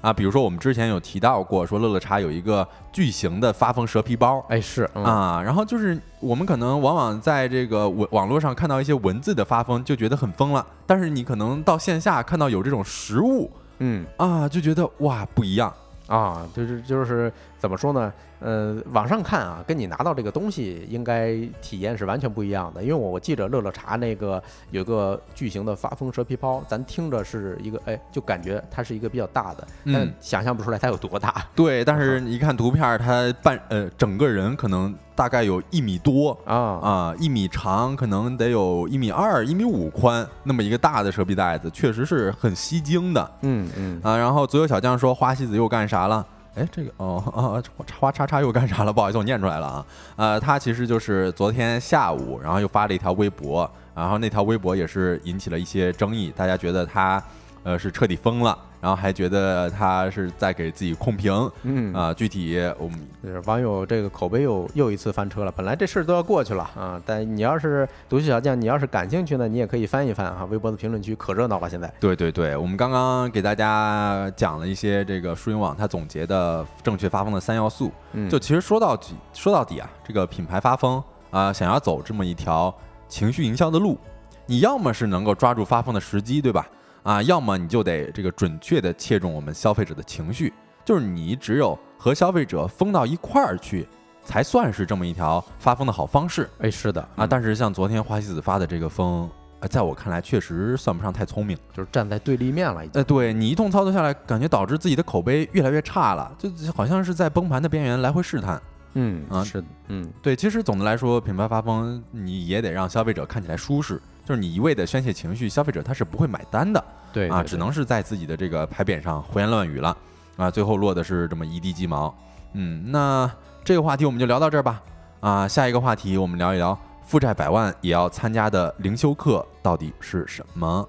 [0.00, 4.44] 啊，比如说我们之前有提到过，说乐乐茶有一个巨型的发疯蛇皮包。
[4.48, 10.66] 哎是嗯啊，然后就是我们可能往往在这个网网络上看到一些文字的发疯，就觉得很疯了。
[10.86, 15.72] 但是你可能到线下看到有这种实物嗯啊，就觉得哇不一样。
[16.06, 18.12] 啊，就是就是怎么说呢？
[18.38, 22.82] 呃，网上看啊，跟你拿到这个东西应该体验是完全不一样的。
[22.82, 31.46] 因为我我记着乐乐茶那个有个巨型的发疯蛇皮包，咱听着是一个哎，就感觉它是一个比较大的，但嗯想象不出来它有多大。
[31.54, 44.16] 对，但是你一看图片它，半呃整个人可能大概有一米多啊啊，一米长，可能得有一米二、一米五宽，那么一个大的蛇皮袋子，确实是很吸睛的嗯嗯啊。
[44.16, 46.24] 然后左右小将说花西子又干啥了？
[46.54, 47.60] 哎，这个哦啊，
[47.98, 48.90] 花叉叉叉又干啥了？
[48.92, 49.86] 不好意思，我念出来了啊。
[50.16, 57.22] 呃，他其实就是昨天下午，然后又发了一条微博，然后那条微博也是引起了一些争议，大家觉得他
[57.62, 61.50] 呃是彻底疯了，然后还觉得他是在给自己控评。
[61.64, 65.50] 嗯啊，具体我们就是网友这个口碑又又一次翻车了。
[65.50, 70.46] 本来这事儿都要过去了啊，但你要是独行小将，你要是感兴趣呢，你也可以翻一翻啊。
[70.48, 71.92] 微博的评论区可热闹了，现在。
[71.98, 77.90] 对对对，我们刚刚给大家讲了一些这个输赢网它总结的正确发疯的三要素。
[78.12, 82.72] 嗯，就其实说到底，说到底啊，这个品牌发疯啊、想要走这么一条
[83.08, 83.98] 情绪营销的路，
[84.46, 86.64] 你要么是能够抓住发疯的时机，对吧？
[87.06, 90.52] 啊，要么你就得这个准确的切中我们消费者的情绪，
[90.84, 93.86] 就是你只有和消费者疯到一块儿去，
[94.24, 96.50] 才算是这么一条发疯的好方式。
[96.58, 101.56] 哎，是的啊，但是像昨天花西子发的这个疯，呃，在我看来确实算不上太聪明。
[101.72, 103.00] 就是站在对立面了，已经。
[103.00, 108.60] 呃，对你一通操作下来，感觉导致自己的口碑越来越差了，就就好像是在崩盘的边缘来回试探。
[108.94, 119.96] 嗯啊是的，嗯对，其实总的来说，品牌发疯你也得让消费者看起来舒适，就是你一味的宣泄情绪，消费者他是不会买单的啊，对对对只能是在自己的这个牌匾上胡言乱语了
[120.36, 122.12] 啊，最后落的是这么一地鸡毛。
[122.54, 123.30] 嗯，那
[123.64, 124.82] 这个话题我们就聊到这儿吧。
[125.20, 130.88] 啊，下一个话题我们聊一聊负债百万也要参加的灵修课到底是什么？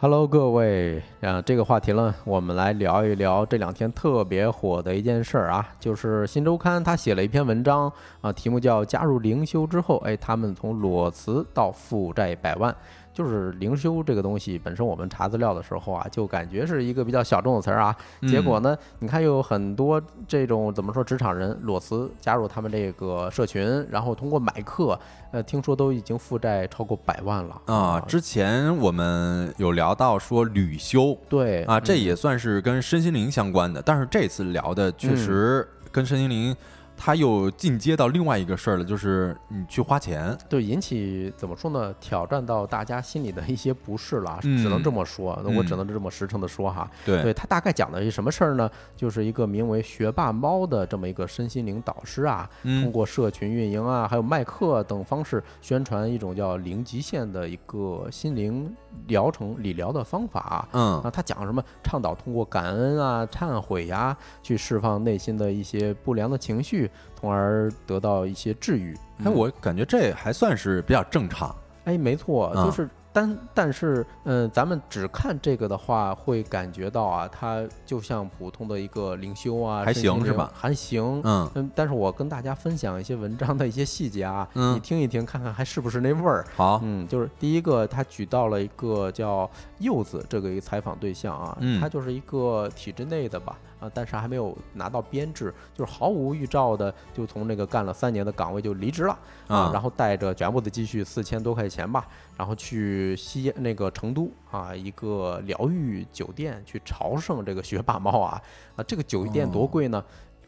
[0.00, 12.72] Hello，各位，啊，这个话题呢，我们来聊一聊这两天特别火的一件事儿啊，就是《新周刊》他写了一篇文章啊，题目叫“加入灵修之后，哎，他们从裸辞到负债百万”。
[13.18, 17.92] 就是灵修这个东西本身，我们查资料的时候啊，就感觉是一个比较小众的词儿啊。
[18.28, 24.96] 结果呢，你看又有很多这种怎么说，职场人裸辞加入他们这个社群，然后通过买课，
[25.32, 27.98] 呃，听说都已经负债超过百万了啊。
[28.06, 36.54] 之前我们有聊到说旅修，对啊，这也算是跟身心灵相关的，但是这次聊的确实跟身心灵。
[37.00, 41.94] 他又进阶到另外一个事儿了，就是你去花钱，对，引起怎么说呢？
[42.00, 46.90] 挑战到大家心里的一些不适了，只能这么说，那我只能这么实诚的说哈。
[47.06, 48.68] 对，对他大概讲的是什么事儿呢？
[48.96, 58.74] 就是一个名为“学霸猫”的这么一个身心灵导师啊，通过社群运营啊，还有卖课等方式宣传一种叫“零极限”的一个心灵
[59.06, 60.68] 疗程理疗的方法。
[60.72, 61.62] 嗯，啊，他讲什么？
[61.82, 66.90] 倡导通过感恩啊、忏悔呀，去释放内心的一些不良的情绪。
[67.20, 71.52] 从而得到一些治愈，哎，我感觉这还算是比较正常。
[71.84, 72.88] 哎，没错，就是。
[73.18, 80.52] 但但是，嗯，咱们只看这个的话，会感觉到啊，它就像普通的一个灵修啊，还行是吧？
[80.54, 81.70] 还行，嗯嗯。
[81.74, 86.46] 但是我跟大家分享一些文章的一些细节啊，你听一听，看看还是不是那味儿。
[86.54, 102.06] 好，嗯，就是第一个，他举到了一个叫柚子这个一个采访对象啊，他就是一个体制内的吧，啊，但是还没有拿到编制，就是毫无预兆的就从那个干了三年的岗位就离职了啊，然后带着全部的积蓄四千多块钱吧。
[102.36, 108.40] 然后去西那个成都啊，一个疗愈酒店去朝圣这个学霸猫啊
[108.76, 110.04] 啊，这个酒店多贵呢？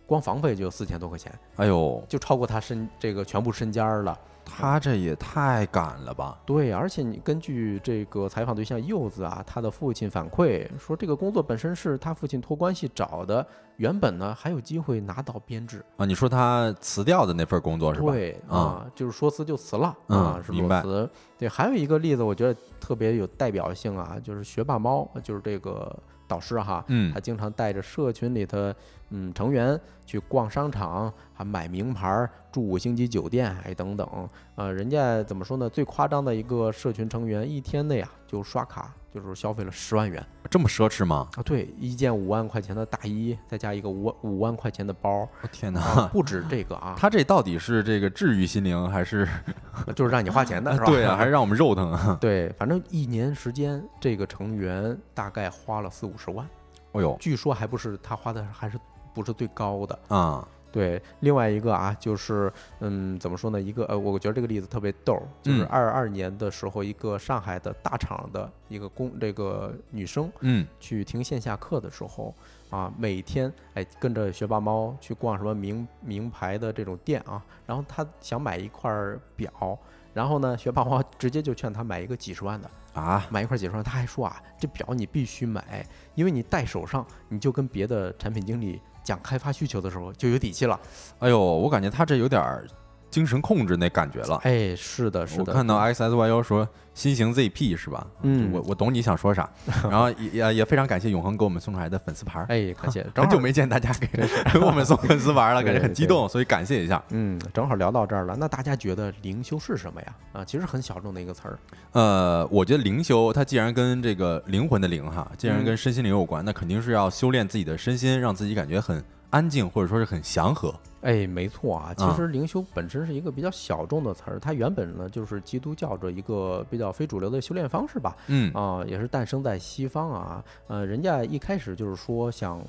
[0.06, 4.18] 光房费就四千多块钱，哎呦，就超过他身这个全部身家了。
[4.50, 6.38] 他这也太赶了吧？
[6.44, 16.04] 对，而且你根据这个采访对象柚子啊，他的父亲反馈说，这个工作本身是他父亲托关系找的，原本呢还有机会拿到编制啊。
[16.04, 18.12] 你说他辞掉的那份工作是吧？
[18.12, 21.08] 对啊，就是说辞就辞了啊，是裸辞。
[21.38, 25.96] 对，还有一个例子，我觉得特别有代表性啊，就是学霸猫，就是这个。
[26.30, 28.72] 导师哈，嗯，他经常带着社群里的
[29.10, 35.68] 嗯成员去逛商场，还买名牌，住五星级酒店，哎等等，呃，人家怎么说呢？
[35.68, 38.92] 最夸张的一个社群成员，一天内啊就刷卡。
[39.12, 41.26] 就是消费了十万元，这么奢侈吗？
[41.34, 46.94] 啊，对，一件五万块钱的大衣，再加一个五五万块钱的包，天哪，不止这个啊！
[46.96, 49.28] 他这到底是这个治愈心灵，还是
[49.96, 50.84] 就是让你花钱的， 是吧？
[50.86, 52.16] 对啊，还是让我们肉疼啊？
[52.20, 56.46] 对，反正一年时间，这个成员大概花了四五十万。
[56.92, 58.78] 哦呦，据说还不是他花的，还是
[59.14, 60.46] 不是最高的啊？
[60.72, 63.60] 对，另外一个啊，就是嗯，怎么说呢？
[63.60, 72.32] 一个呃，我觉得这个例子特别逗，就是二二年的时候，一个上海的大厂的一个工这个女生，嗯，去听线下课的时候
[72.70, 78.88] 啊，每天哎跟着学霸猫去逛什么名名牌的这种店啊，然后她想买一块
[79.34, 79.76] 表，
[80.14, 88.80] 然后呢，学霸猫直接就劝她买一个几十万的啊，买一块几十万，他还说啊，这表你必须买，因为你戴手上，你就跟别的产品经理。
[89.10, 90.78] 讲开发需求的时候就有底气了，
[91.18, 92.64] 哎呦，我感觉他这有点儿
[93.10, 94.36] 精神控制那感觉了。
[94.44, 95.44] 哎，是的，是的。
[95.46, 98.06] 我看到 X S Y U 说新型 Z P 是吧？
[98.22, 99.48] 嗯，我我懂你想说啥。
[99.90, 102.44] 然后也也非常感谢永恒给我们送出来的粉丝牌。
[102.48, 104.06] 哎，感谢， 很久没见大家给
[104.52, 107.02] 给我们送粉丝牌了，感觉很激动，所以感谢一下。
[107.10, 110.14] 嗯，正好聊到这儿了，那大家觉得灵修是什么呀？
[110.32, 111.58] 啊，其实很小众的一个词儿。
[111.92, 119.02] 呃，我觉得灵修它既然跟这个灵魂的灵哈，既然跟身心灵有关，那肯定是要修炼自己的身心，让自己感觉很。
[119.30, 121.94] 安静或者说是很祥和，哎，没错啊。
[121.96, 128.16] 其实灵修本身是一个比较小众的词儿，它原本呢就是基督教的一个比较非主流的修炼方式吧。
[128.26, 130.44] 嗯啊，也是诞生在西方啊。
[130.66, 132.60] 呃，人家一开始就是说想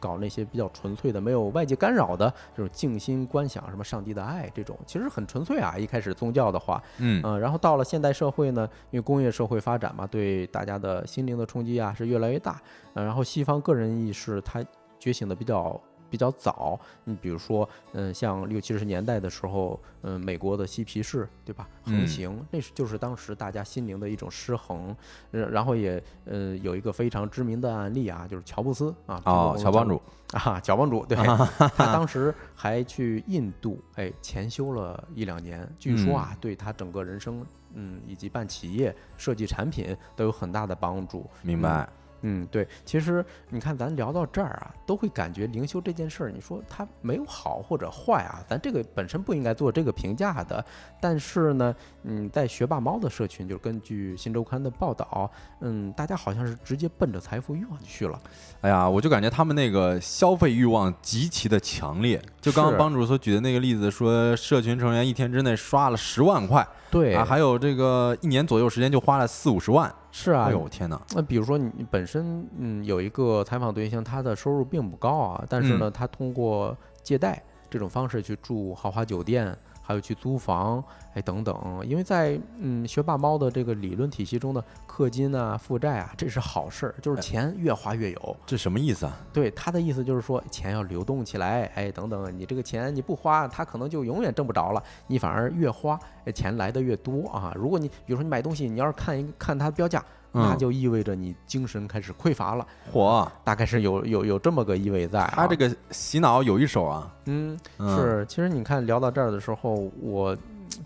[0.00, 5.76] 搞那些比较纯粹的、没有外界干扰的这种静心观想，什么上帝的爱这种，其实很纯粹啊。
[5.76, 12.58] 一开始宗教的话，嗯然后到了现代社会呢，因为工业社会发展嘛，对大家的心灵的冲击啊是越来越大。
[12.94, 14.64] 呃，然后西方个人意识它
[14.98, 15.78] 觉醒的比较。
[16.16, 21.68] 比较早，你比如说，嗯，像六七十年代的时候，嗯，美国的嬉皮士，对吧？
[21.84, 24.96] 横行，那是就是当时大家心灵的一种失衡。
[25.30, 30.00] 然后也，呃，有一个非常知名的案例啊，就是乔布斯啊，哦，乔帮主
[30.32, 31.18] 啊，乔帮主，对，
[31.76, 41.28] 他当时还去印度，哎，潜修了一两年，据说啊，对他整个人生，嗯，以及办企业、设计产品都有很大的帮助。
[41.42, 41.82] 明白。
[41.82, 42.05] 嗯，
[42.50, 50.64] 对，其实你看，咱聊到这儿啊，都会感觉灵修这件事儿，你说它没有好或者坏啊，咱这个本身不应该做这个评价的。
[51.00, 58.20] 但是呢，嗯，在学霸猫的社群，就是根据新周刊的报道，嗯，大家好像是直接奔着财富欲望去了。
[58.62, 62.20] 哎呀，我就感觉他们那个消费欲望极其的强烈。
[62.40, 69.92] 就刚刚帮主所举的那个例子，说社群成员一天之内刷了十万块，对啊，还有这个一年左右时间就花了四五十万。
[70.18, 70.98] 是啊，哎呦天哪！
[71.14, 79.54] 那比如说你本身嗯有一个采访对象，他的收入并不高啊，但是呢，他通过借贷这种方式去住豪华酒店。
[79.88, 80.82] 还有去租房，
[81.16, 88.36] 哎，等等，因为在嗯学霸猫的这个理论体系中的氪金啊、负债啊，这是好事儿，就是钱越花越有。
[88.44, 89.16] 这什么意思啊？
[89.32, 94.82] 对他的意思就是说，钱要流动起来，哎，等等，你这个钱你不花，他可能就永远挣不着了。
[95.06, 95.98] 你反而越花，
[96.34, 97.50] 钱来的越多啊。
[97.56, 100.04] 如果你比如说你买东西，你要是看一看它标价。
[100.38, 105.24] 那就意味着你精神开始匮乏了，嚯，大概是有有有这么个意味在。
[105.28, 108.22] 他这个洗脑有一手啊，嗯，是。
[108.28, 110.36] 其实你看聊到这儿的时候，我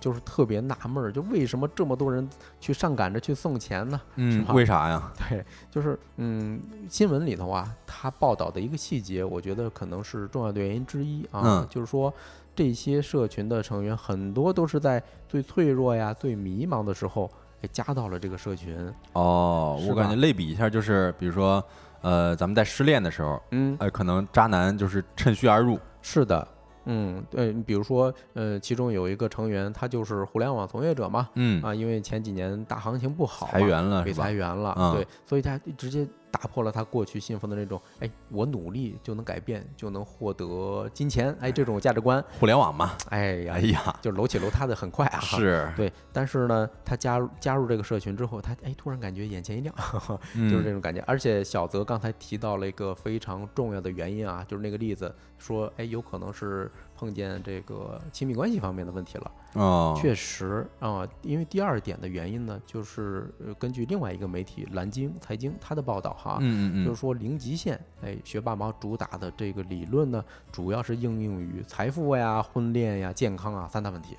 [0.00, 4.00] 就是特别纳闷儿，就为什么这么多人去上赶着去送钱呢？
[4.16, 5.12] 嗯，为啥呀？
[5.28, 12.12] 对，就是嗯，新闻里头啊，他报道的一个细节，我觉得可能是重要的原因之一啊，就是说
[12.56, 17.30] 这些社群的成员很多都是在最脆弱呀、最迷茫的时候。
[17.62, 18.74] 给加到了这个社群
[19.12, 21.62] 哦，我感觉类比一下，就是比如说，
[22.00, 25.78] 呃，咱们在失恋的时候，嗯，呃，可能渣男就是趁虚而入。
[26.00, 26.48] 是的，
[26.90, 36.07] 嗯，对，比如说，呃，其中有一个成员，他就是互联网从业者嘛，嗯啊，因为前几年大行情不好，裁员了，被裁员了，对，所以他直接。
[36.30, 42.24] 打破了他过去信奉的那种，哎，我努力就能改变，就能获得金钱，哎，这种价值观。
[42.38, 45.20] 互联网嘛，哎呀，哎呀，就楼起楼塌的很快啊。
[45.20, 45.92] 是，对。
[46.12, 49.74] 但是呢，他加入加入这个社群之后，他哎，突然感觉眼前一亮，
[50.50, 51.02] 就是这种感觉。
[51.06, 56.70] 而且小泽刚才提到了一个非常重要的原因啊，就是那个例子说，哎，有可能是。
[57.00, 74.14] 碰见这个亲密关系方面的问题了哦，确实啊，因为第二点的原因呢，就是根据另外一个媒体蓝鲸财经它的报道哈，嗯嗯嗯，就是说零极限，哎，学霸猫主打的这个理论呢，主要是应用于财富呀、婚恋呀、健康啊三大问题。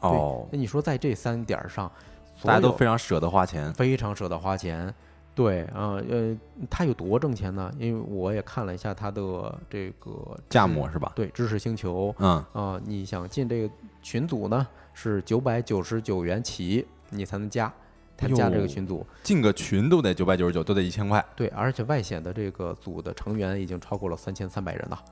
[0.00, 1.92] 哦，那你说在这三点上，
[2.42, 4.92] 大家都非常舍得花钱，非常舍得花钱。
[5.34, 6.36] 对啊，呃，
[6.68, 7.72] 他有多挣钱呢？
[7.78, 11.10] 因为我也看了一下他的这个价目是吧？
[11.16, 17.72] 对，知识星球，嗯啊，你想进这个群组呢，是九百九十九元起，你才能加，
[18.14, 21.24] 他加这个群组，进个群都得九百九十九，都得一千块。
[21.34, 25.02] 对，而且外显的这个组的成员已经超过了三千三百人了。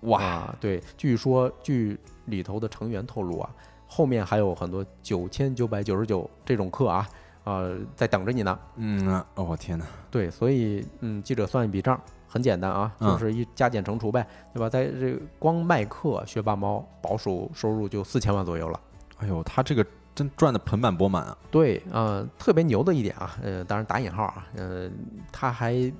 [0.00, 3.48] 哇，对，据说据里头的成员透露啊，
[3.86, 7.08] 后面还有很多九千九百九十九这种课啊。
[7.50, 8.58] 呃，在等着你呢。
[8.76, 9.84] 嗯哦，我天哪！
[10.10, 14.68] 对，所以嗯，记者算一笔账，很简单啊，就是一加减乘除呗，对吧？
[14.68, 18.80] 在这光卖课，学霸猫保守收入就四千万左右了。
[19.18, 19.84] 哎呦，他这个
[20.14, 21.36] 真赚的盆满钵满啊！
[21.50, 24.88] 对，呃，特别牛的一点啊，呃，当然打引号啊，呃，
[25.32, 25.92] 他还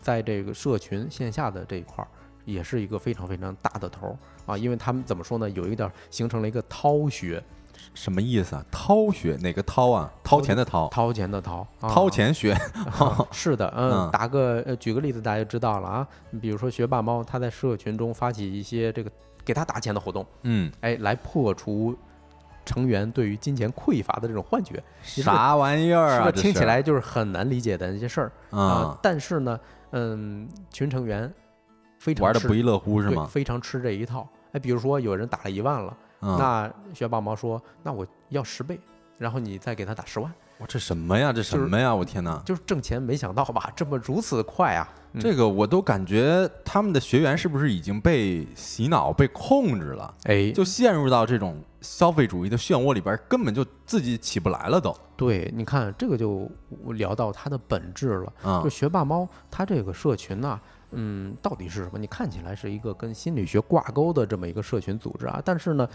[0.00, 2.08] 在这个社群线下的这一块儿，
[2.44, 5.48] 也是一个非常非常大的头啊，因为他们怎么说呢？
[5.50, 7.42] 有一点形成了一个涛学。
[7.96, 8.64] 什么意思啊？
[8.70, 10.12] 掏学哪个掏啊？
[10.22, 12.54] 掏钱的掏，掏钱的掏，掏钱学。
[13.32, 16.06] 是的，嗯，打个呃，举个例子，大家就知道了啊。
[16.38, 19.10] 比如说学霸猫，他在社群中发起一些这个
[19.46, 21.96] 给他打钱的活动，嗯，哎，来破除
[22.66, 24.82] 成员对于金钱匮乏的这种幻觉。
[25.00, 26.30] 啥玩意儿啊？
[26.30, 28.98] 听起来就是很难理解的那些事儿啊。
[29.02, 29.58] 但是呢，
[29.92, 31.32] 嗯，群成员
[31.98, 33.26] 非常玩的不亦乐乎是吗？
[33.26, 34.28] 非常吃这一套。
[34.52, 35.96] 哎，比如说有人打了一万了。
[36.38, 38.80] 那学霸猫说：“那我要十倍，
[39.18, 41.32] 然后你再给他打十万。”哇，这什么呀？
[41.32, 41.94] 这什么呀？
[41.94, 42.40] 我天哪！
[42.44, 43.70] 就是挣钱，没想到吧？
[43.76, 44.88] 这么如此快啊！
[45.20, 50.14] 这个我都感觉他们的学员是不是已经被洗脑、被控制了？
[50.24, 54.96] 哎，就陷入到这种消费主义的漩涡里边，根本就自己起不来了都。
[55.14, 56.50] 对，你看这个就
[56.94, 58.62] 聊到它的本质了。
[58.62, 60.58] 就学霸猫，它这个社群呢？
[60.92, 61.98] 嗯，到底是什么？
[61.98, 65.86] 你看起来是一个跟心理学挂钩的这么一个社群组织啊，但是呢，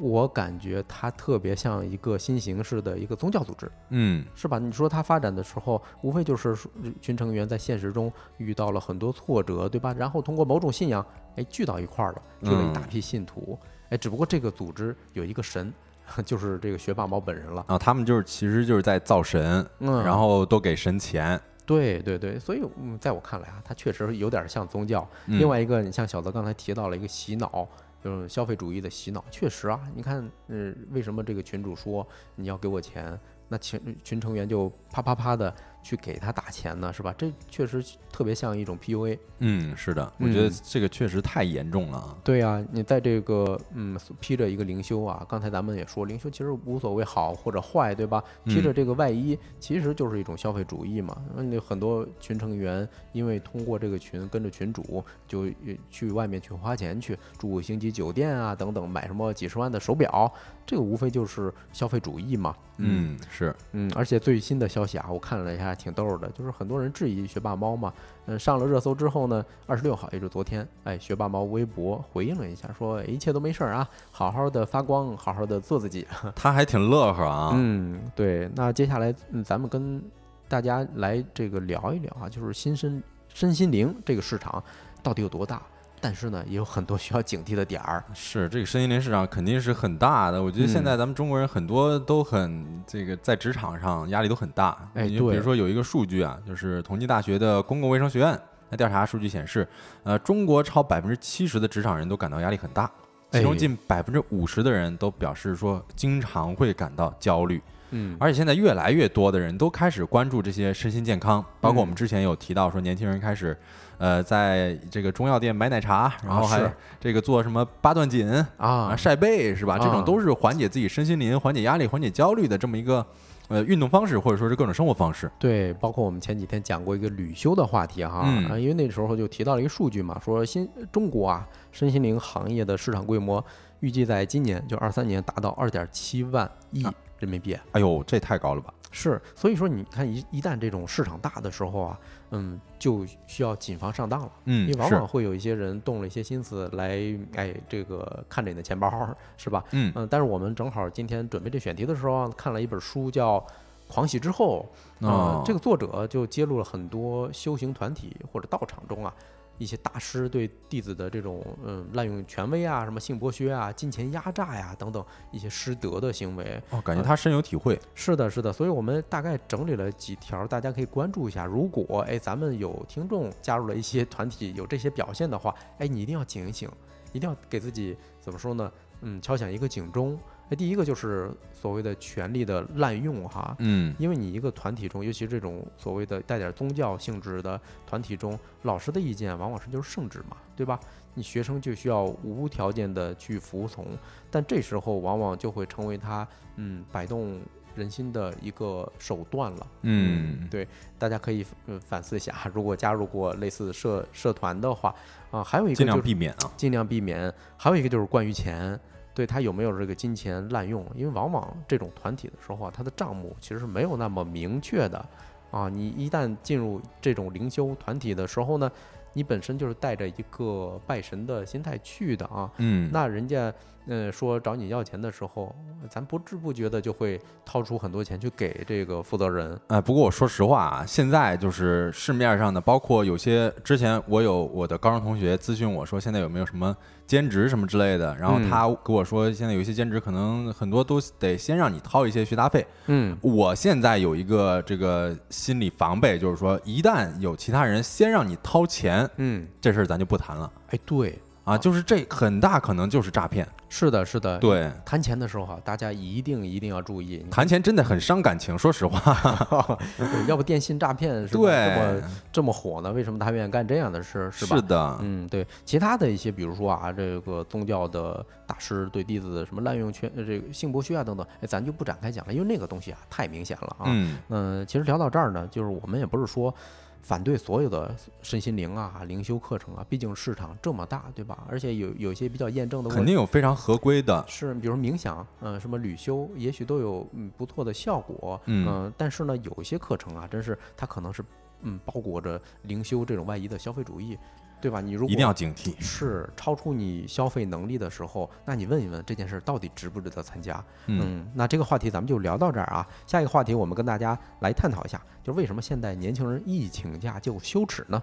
[0.00, 4.58] 我感觉它特别像一个新形式的一个宗教组织，嗯，是吧？
[4.58, 6.56] 你说它发展的时候，无非就是
[7.00, 9.94] 群成员在现实中遇到了很多挫折，对吧？
[9.96, 11.04] 然后通过某种信仰，
[11.36, 13.58] 哎，聚到一块儿了，聚了一大批信徒，
[13.90, 15.72] 哎，只不过这个组织有一个神，
[16.24, 21.40] 就是这个学霸猫本人了啊，他们就是其实就是在造神，嗯，然后都给神钱。
[21.64, 25.08] 对对对，所以嗯，在我看来啊，它确实有点像宗教。
[25.26, 27.66] 另外一个，你像小泽刚才提到了一个洗脑，
[28.02, 29.24] 就是消费主义的洗脑。
[29.30, 36.92] 确实啊，你看，嗯，为什么这个群主说你要给我钱，那群群成员就啪啪啪的去给他打钱呢？
[36.92, 37.14] 是吧？
[37.18, 39.18] 这确实特别像一种 PUA。
[39.40, 42.16] 嗯，是的，我觉得嗯这个确实太严重了啊。
[42.22, 48.22] 对啊、你在这个嗯披着一个灵修啊，刚才咱们也说，灵修其实无所谓好或者坏，对吧？
[48.44, 51.16] 披着这个外衣，其实就是一种消费主义嘛。
[51.34, 60.32] 那你很多群成员因为通过这个群跟着群主，就呃去外面去花钱去住五星级酒店啊等等，买什么几十万的手表，
[60.64, 62.54] 这个无非就是消费主义嘛。
[62.78, 67.92] 嗯，是，嗯，而且最新的消息啊，我看了一下，挺逗的，就是很多人质疑学霸猫嘛，
[68.26, 76.06] 嗯，上了热搜之后呢，二十六号，也就是昨天，哎，学霸猫微博回应了一下，说哎一切都没事儿啊，好好的发光，好好的做自己。
[76.34, 77.52] 他还挺乐呵啊。
[77.54, 80.02] 嗯，对，那接下来，嗯，咱们跟
[80.48, 83.02] 大家来这个聊一聊啊，就是新身
[83.32, 84.62] 身心灵这个市场
[85.02, 85.62] 到底有多大？
[86.02, 88.02] 但是呢，也有很多需要警惕的点儿。
[88.12, 94.76] 是这个身心灵市场肯定是很大的，我觉得现嗯在咱们中国人很多都很这个在职场上压力都很大。
[94.94, 98.38] 哎你就比如说有一个数据啊，就是同济大学的公共卫生学院
[98.68, 99.66] 那调查数据显示，
[100.02, 102.90] 呃，中国超百分之七十的职场人都感到压力很大，
[103.30, 107.62] 其中哎近百分之五十的人都表示说经常会感到焦虑。
[107.94, 113.54] 嗯，而且现在越来越多的人都开始关注这些身心健康，包括我们之前有提到说，年轻人开始，
[114.02, 119.78] 呃，在这个中药店买奶茶，然后还是这个做什么八段锦啊、啊，晒背是吧？
[119.78, 123.06] 这啊种都是缓解自己身心灵、缓解压力、缓解焦虑的这么一个
[123.46, 125.30] 呃运动方式，或者说是各种生活方式。
[125.38, 128.26] 对，包括我们前几天讲过一个旅修的话题哈，
[128.58, 133.44] 因为那时候就提到了一个数据嘛，说新中国啊身心灵行业的市场规模
[133.78, 137.56] 预计在今年就二三年达到二点七万亿啊人民币。
[137.70, 138.74] 哎呦，这太高了吧？
[138.92, 141.98] 是，所以说你看一一旦这种市场大的时候啊，
[142.30, 144.30] 嗯，就需要谨防上当了。
[144.44, 146.98] 嗯因为，往往，会有一些人动了一些心思来，
[147.34, 148.88] 哎，这个看着你的钱包，
[149.36, 149.64] 是吧？
[149.72, 153.40] 嗯嗯，但是我们正好今天准备这选题的时候啊，看了一本书叫
[153.88, 154.68] 《狂喜之后》，
[155.06, 159.12] 啊、哦这个作者就揭露了很多修行团体或者道场中啊
[159.58, 166.60] 一些大师对弟子的这种嗯滥用权威啊、什么性剥削啊、金钱压榨呀、等等一些失德的行为。
[166.70, 167.78] 哦，感觉他深有体会。
[167.94, 171.44] 是的，是的，所以我们大概整理了几条，大家可以关注一下。
[171.44, 176.68] 如果哎咱们有听众加入了一些团体有这些表现的话，哎你一定要警醒，
[177.12, 178.72] 一定要给自己怎么说呢？
[179.02, 180.18] 嗯，敲响一个警钟。
[180.52, 190.78] 哎，第一个就是所谓的权力的滥用哈，嗯，因为你一个团体中，尤其这种所谓的带点宗教性质的团体中，老师的意见往往是就是圣旨嘛，对吧？
[191.14, 193.86] 你学生就需要无条件的去服从，
[194.30, 197.40] 但这时候往往就会成为他嗯摆动
[197.74, 199.66] 人心的一个手段了。
[199.82, 204.94] 嗯对，大家可以呃反思一下，如果加入过类似社社团的话
[205.30, 206.52] 啊，还有一个尽量就是避免啊。
[206.58, 207.32] 尽量避免。
[207.56, 208.78] 还有一个就是关于钱，
[209.14, 210.84] 对他有没有这个金钱滥用？
[210.94, 215.04] 因为往往这种团体的时候啊，他的账目其实是没有那么明确的
[215.50, 215.68] 啊。
[215.68, 218.70] 你一旦进入这种灵修团体的时候呢，
[219.12, 222.50] 你本身就是带着一个拜神的心态去的啊。
[222.58, 223.52] 嗯，那人家
[223.86, 225.54] 嗯、呃说找你要钱的时候，
[225.90, 229.58] 咱不知不觉的就会掏出很多钱去给这个负责人。
[229.68, 236.76] 哎，不过我说实话啊，现在就是市面上的，包括有些之前我有我的高中同学咨询我说，现在有没有什么
[237.06, 242.64] 兼职什么之类的，然后嗯他跟我说，现在有一些兼职可能很多都得先让你掏一些学杂费。
[242.86, 253.46] 嗯，我现在有一个这个心理防备，就是说，一旦有其他人先让你掏钱，嗯，这事儿咱就不谈了哎，对，啊，就是这很大可能就是诈骗。
[253.68, 254.38] 是的，是的。
[254.38, 257.24] 对，谈钱的时候哈、大家一定一定要注意。
[257.30, 259.14] 谈钱真的很伤感情，说实话。
[259.98, 261.40] 对要不电信诈骗是吧？
[261.40, 262.92] 这么，这么火呢？
[262.92, 264.30] 为什么他愿意干这样的事？
[264.30, 264.56] 是吧？
[264.56, 273.84] 是的，嗯，对，其他的一些，比如说啊，这个宗教的大师对弟子的什么滥用权、呃这个性剥削啊等等，哎，咱就不展开讲了，因为那个东西啊太明显了啊。
[273.86, 276.54] 嗯嗯，其实聊到这儿呢，就是我们也不是说
[277.02, 281.44] 反对所有的身心灵啊、灵修课程啊，毕竟市场这么大，对吧？
[281.48, 284.24] 而且有有一些比较验证的问肯定有非常合规的。
[284.28, 291.24] 是，比如冥想，嗯、什么旅修，也许都有嗯不错的效果，嗯呃但是呢，有一些课程啊，真是它可能是
[291.62, 294.16] 嗯包裹着灵修这种外衣的消费主义，
[294.62, 294.80] 对吧？
[294.80, 295.74] 你如果一定要警惕。
[295.80, 300.64] 是超出你消费能力的时候，那你问一问这件事到底值不值得参加？
[300.86, 302.86] 嗯，那这个话题咱们就聊到这儿啊。
[303.06, 308.00] 下一个话题我们跟大家来探讨一下，就是为什么现在年轻人一请假就羞耻呢？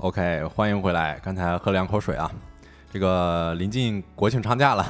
[0.00, 1.18] OK，欢迎回来。
[1.24, 2.30] 刚才喝两口水啊。
[2.92, 4.86] 这个临近国庆长假了，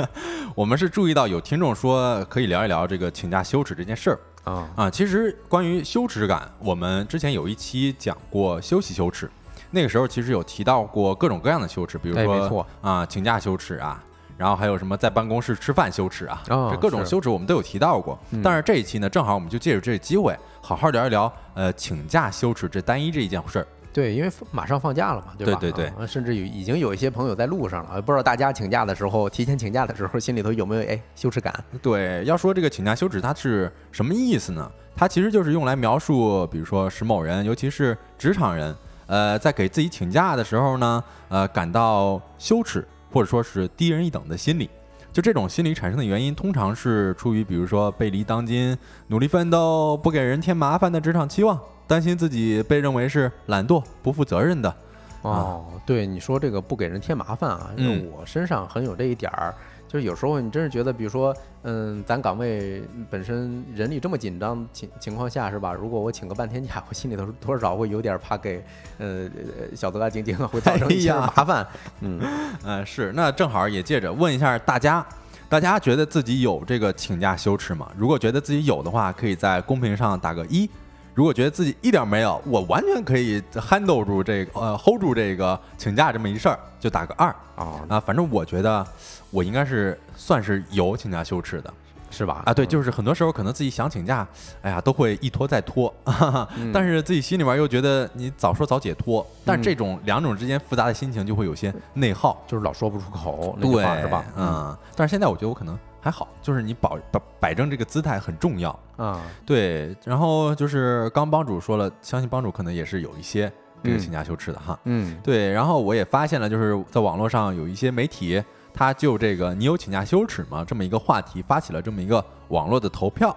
[0.54, 4.90] 我们是注意到有听众说可以聊一聊这个请假羞耻这件事儿啊啊。
[4.90, 9.28] 其实关于羞耻感，我们之前有一期讲过休息羞耻，
[9.70, 12.14] 那个时候其实有提到过各种各样的羞耻，比如
[12.46, 14.04] 说啊请假羞耻啊，
[14.36, 18.18] 然后还有什么在办公室吃饭羞耻啊，哦这各种羞耻我们都有提到过。
[18.32, 23.66] 嗯但是这一期呢，正好我们就借着这个机会，好好聊一聊呃请假羞耻这单一这一件事儿。
[23.92, 25.58] 对，因为马上放假了嘛，对吧？
[25.60, 31.52] 对对啊甚至有已经有一些朋友在路上了，不知道大家请假的时候，提前请假的时候，心里头有没有哎羞耻感？
[31.82, 34.70] 对，要说这个请假羞耻，它是什么意思呢？
[34.96, 38.74] 它其实就是用来描述，比如说使某人，尤其是职场人，
[39.06, 44.70] 呃，在给自己请假的时候呢，呃，感到羞耻或者说是低人一等的心理。
[45.12, 48.74] 就这种心理产生的原因，通常是出于比如说背离当今
[49.08, 51.60] 努力奋斗、不给人添麻烦的职场期望，
[51.92, 54.74] 担心自己被认为是懒惰、不负责任的。
[55.20, 59.54] 哦，对，你说这个不给人添麻烦啊，因为嗯我身上很有这一点儿，
[59.86, 65.74] 就是有时候你真是觉得，比如说，嗯，咱岗位本身人力这么紧张情情况下，是吧？
[65.74, 68.64] 如果我请个半天假，我心里头多少会有点怕给，
[68.96, 71.66] 呃，呃小泽啊、晶晶啊，会造成一些 麻烦。
[72.00, 72.18] 嗯，
[72.64, 75.06] 嗯，是，那正好也借着问一下大家，
[75.46, 77.92] 大家觉得自己有这个请假羞耻吗？
[77.98, 80.66] 如果觉得自己有的话，可以在公屏上打个一；
[81.14, 88.00] 如果觉得自己一点没有，我完全可以 handle 住这个呃 hold 住这个请假这么一事儿，就打个二哦，啊。
[88.00, 88.86] 反正我觉得
[89.30, 91.72] 我应该是算是有请假羞耻的
[92.10, 92.42] 是吧？
[92.46, 92.54] 啊。
[92.54, 94.26] 对，嗯就是很多时候可能自己想请假，
[94.62, 102.42] 哎呀，都会一拖再拖，哈哈嗯 但是自己心里面又觉得你早说早解脱，但这种两种之间复杂的心情就会有些内耗。
[102.46, 104.24] 就是老说不出口对，话是吧？
[104.36, 108.76] 嗯，但是现在我觉得我可能还好，就是你保摆摆正这个姿态很重要。
[108.96, 113.50] 啊，对，然后就是刚帮主说了，相信帮主可能也是有一些
[113.84, 114.76] 这个嗯请假羞耻的哈。
[114.84, 118.42] 嗯对，然后我也发现了，就是在网络上有一些媒体，
[118.74, 123.36] 他就这个“你有请假羞耻吗”这么一个话题发起了这么一个网络的投票，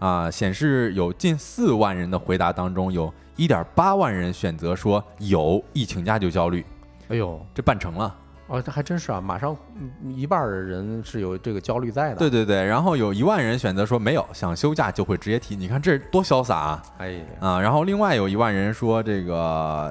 [0.00, 6.66] 啊，显示有近四万人的回答当中，有一点八万人选择说有，一请假就焦虑，
[7.08, 8.12] 哎呦，这办成了。
[8.52, 12.16] 哦，这还真是啊，马上嗯一半人是有这个焦虑在的。
[12.16, 16.82] 对，对对，然后有一万人选择说没有，想休假就会直接提，你看这多潇洒啊！
[16.98, 19.34] 哎呀，啊，然后另外有一万人说这个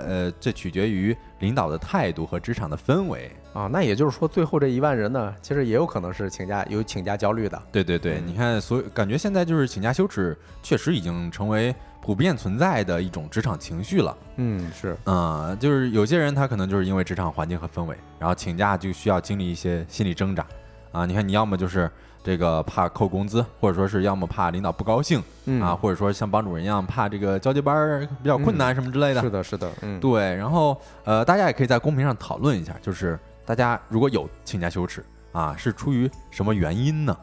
[0.07, 3.31] 呃，这取决于领导的态度和职场的氛围。
[3.53, 7.59] 啊，那也就是说，最后这一万人呢，其实也有可能是请假有请假焦虑的。
[7.71, 14.17] 对对对，嗯你看，所以感觉现在就是请假羞耻，确实已经成为普遍存在的一种职场情绪了。
[14.37, 20.45] 嗯，是，嗯，就是有些人他可能就是因为职场环境和氛围，然后请假就需要经历一些心理挣扎。
[20.91, 21.89] 啊，你看，你要么就是
[22.21, 29.21] 这个怕扣工资，或者说是要么怕领导不高兴嗯啊，或者说像帮主任一样怕这个交接班儿比较困难什么之类的。
[29.21, 30.75] 是的，是的，嗯，对，然后
[31.05, 37.15] 呃，大家也可以在公屏上讨论一下，就是大家如果有请假羞耻啊，是出于什么原因呢？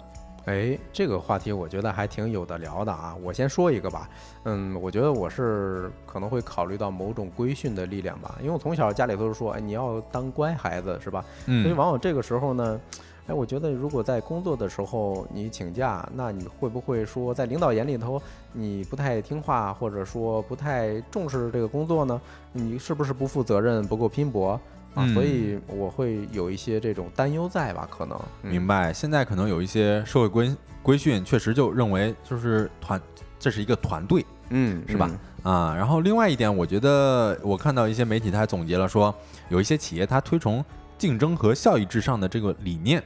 [0.48, 3.14] 哎，这个话题我觉得还挺有的聊的啊。
[3.22, 4.08] 我先说一个吧，
[4.44, 11.22] 嗯，我觉得我是可能会考虑到某种规训的力量吧，因为我从小家里都是说，哎，你要当乖孩子是吧？
[11.44, 12.80] 所以嗯，往往这个时候呢，
[13.26, 18.18] 哎，我觉得如果在工作的时候你请假，那你会不会说在领导眼里头
[18.54, 22.18] 你不太听话，或者说不太重视这个工作呢？
[22.52, 24.58] 你是不是不负责任、不够拼搏
[24.98, 25.14] 啊？
[25.14, 27.88] 所以我会有一些这种担忧在吧？
[27.90, 28.92] 可能，嗯明白。
[28.92, 33.00] 现在可能有一些社会规规训，确实就认为就是团，
[33.38, 35.10] 这是一个团队嗯，是吧
[35.42, 35.74] 啊。
[35.76, 39.14] 然后另外一点，我觉得我看到一些媒体他还总结了说，
[39.48, 40.64] 有一些企业他推崇
[40.96, 43.02] 竞争和效益至上的这个理念，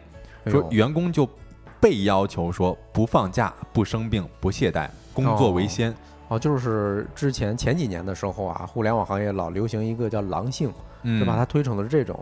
[0.47, 1.29] 说员工就
[1.81, 5.91] 被要求说不放假、不生病、不懈怠，工作为先。
[5.91, 5.95] 哦，
[6.39, 10.73] 就是之前前几年的时候啊，互联网行业老流行一个叫狼性，
[11.03, 11.35] 嗯，是吧？
[11.37, 12.19] 它推崇的是这种，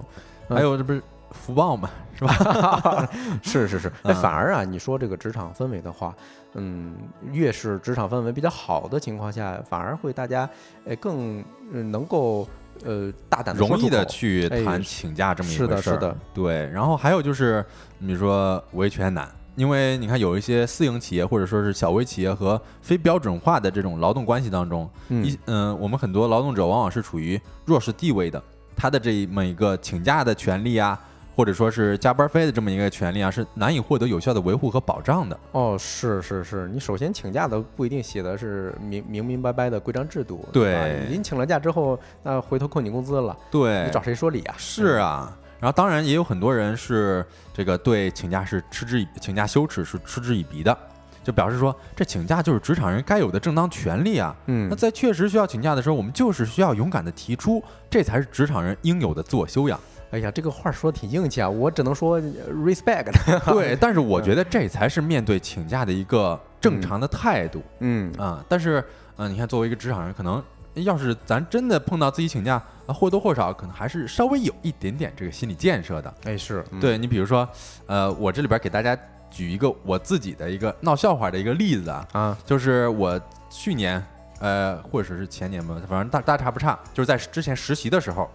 [0.48, 3.08] 嗯还有这不是福报嘛，是吧？
[3.42, 6.14] 是 是是，哎，嗯反而啊，你说这个职场氛围的话，
[6.54, 6.94] 嗯，
[7.30, 10.48] 越是职场氛围比较好的情况下，反而会大家
[10.86, 12.48] 哎更嗯能够
[12.84, 15.92] 呃大胆的容易的去哎谈请假这么一是的回事儿。
[15.94, 16.68] 是的对。
[16.70, 17.64] 然后还有就是，
[17.98, 28.42] 你说维权难，因为你看有一些私营企业或者说是小微企业和非标准化的这种劳动关系当中，嗯一嗯，我们很多劳动者往往是处于弱势地位的，
[28.76, 30.98] 他的这么一个请假的权利啊。
[31.36, 35.38] 或者说是加班费的这么一个权利啊，是难以获得有效的维护和保障的。
[35.52, 44.54] 哦，是是是，你首先请假的不一定写的是明明明白白的规章制度，对吧您请了假之后，那回头扣你工资了，对，你找谁说理啊？
[44.58, 50.76] 是啊，然后当然也有很多人是这个对请假是嗤之以请假羞耻是嗤之以鼻的，
[51.22, 54.34] 就表示说这请假就是职场人该有的正当权利啊。
[54.46, 59.78] 嗯那，在确实需要请假的时候，我们就是需要勇敢的提出，这才是职场人应有的自我修养。
[60.12, 63.12] 哎呀，这个话说挺硬气啊，我只能说 respect。
[63.52, 68.44] 对，但是我觉得这才是面对请假的一个正常的态度嗯啊。
[68.48, 68.82] 但是，
[69.18, 70.42] 嗯，你看，作为一个职场人，可能
[70.84, 76.14] 要是咱真的碰到自己请假，啊或多或少可能还是稍微有一点点这个心理建设的。
[76.24, 77.48] 哎是，嗯对你比如说，
[77.86, 78.98] 呃，我这里边给大家
[79.30, 84.04] 举一个我自己的一个闹笑话的一个例子啊，啊，就是我去年，
[84.40, 88.28] 呃，或者是前年吧，反正大大差不差，就是在之前实习的时候，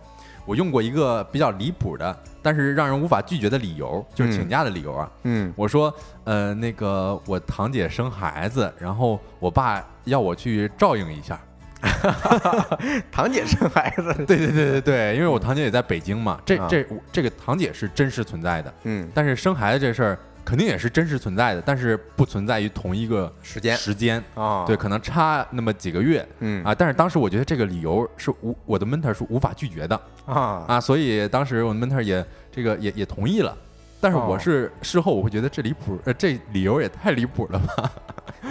[0.46, 5.12] 我用过一个比较离谱的，但是让人无法拒绝的理由，就是请假的理由啊。
[5.24, 5.94] 嗯我说，
[6.24, 11.40] 呃，那个我堂姐生孩子，然后我爸要我去照应一下。
[13.12, 16.68] 堂姐生孩子， 对对对对对，因为我堂姐也在北京嘛，这啊。
[16.70, 23.76] 这这个堂姐是真实存在的，嗯，但是生孩子这事儿肯定也是真实存在的，但是不存在于同一个时间。
[23.76, 24.24] 时间。
[24.36, 26.28] 啊，对，，可能差那么几个月。
[26.40, 26.64] 嗯。
[26.64, 30.00] 啊，但是当时我觉得这个理由是无我的 mentor 是无法拒绝的。
[30.26, 33.58] 啊，啊，所以当时我的 mentor 也这个也也同意了。
[34.02, 37.92] 但是我哦是事后我会觉得这离谱，呃，这理由也太离谱了吧？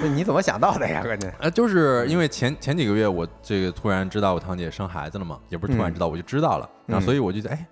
[0.04, 1.02] 那你怎么想到的呀？
[1.02, 7.66] 关键，呃，就是因为前前几个月我这个突然知道我堂姐生孩子了嘛，也不是突然知道，我就知道了，然后嗯所以我就觉得，哎，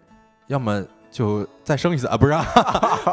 [0.46, 2.42] 要么就再生一次啊， 不是啊，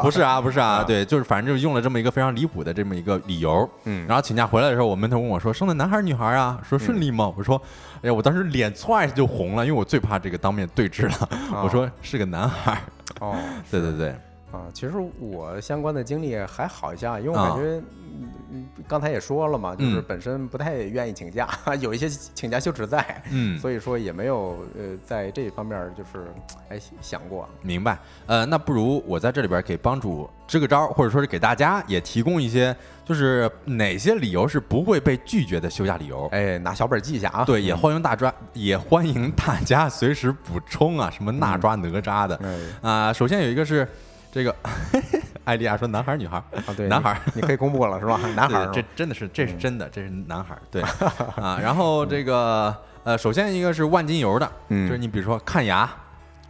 [0.02, 7.30] 不是啊，不是啊，对，就是反正就是用了这么一个非常离谱的这么一个理由，嗯然后请假回来的时候，我门头问我说：“生的男孩女孩啊？”说顺利吗？
[7.36, 7.60] 我说
[8.02, 11.28] ：“哎呀，我当时脸歘一下就红了，因为我最怕这个当面对质了。
[11.62, 12.80] 我说是个男孩。
[13.20, 13.36] 哦，
[13.70, 14.16] 对对对，
[14.52, 17.82] 啊，其实我相关的经历还好一些，啊，因为我啊感觉，
[18.20, 21.48] 嗯嗯刚才也说了嘛，就是嗯本身不太愿意请假，
[21.80, 26.26] 有一些请假羞耻在，嗯，所以说也没有呃在这方面就是
[26.68, 27.48] 哎想过。
[27.62, 27.98] 明白。
[28.26, 32.74] 呃，那不如我在这里边给帮主支个招，或者说是给大家也提供一些，
[33.04, 36.26] 就是哪些理由是不会被拒绝的休假理由。
[36.32, 37.44] 哎，拿小本儿记一下啊。
[37.44, 42.58] 对，也欢迎大抓，也欢迎大家随时补充啊，什么那抓哪吒的哎，
[42.90, 43.86] 啊、首先有一个是
[44.32, 44.54] 这个，
[45.44, 48.18] 艾丽亚说男孩儿女孩儿，啊对，男孩儿你，可以公布了是吧？
[48.36, 50.82] 男孩儿这真的是这是真的，这是男孩儿，对
[51.36, 51.58] 啊。
[51.60, 52.74] 然后这个
[53.04, 55.90] 呃，首先一个是万金油的，嗯就是你比如说看牙，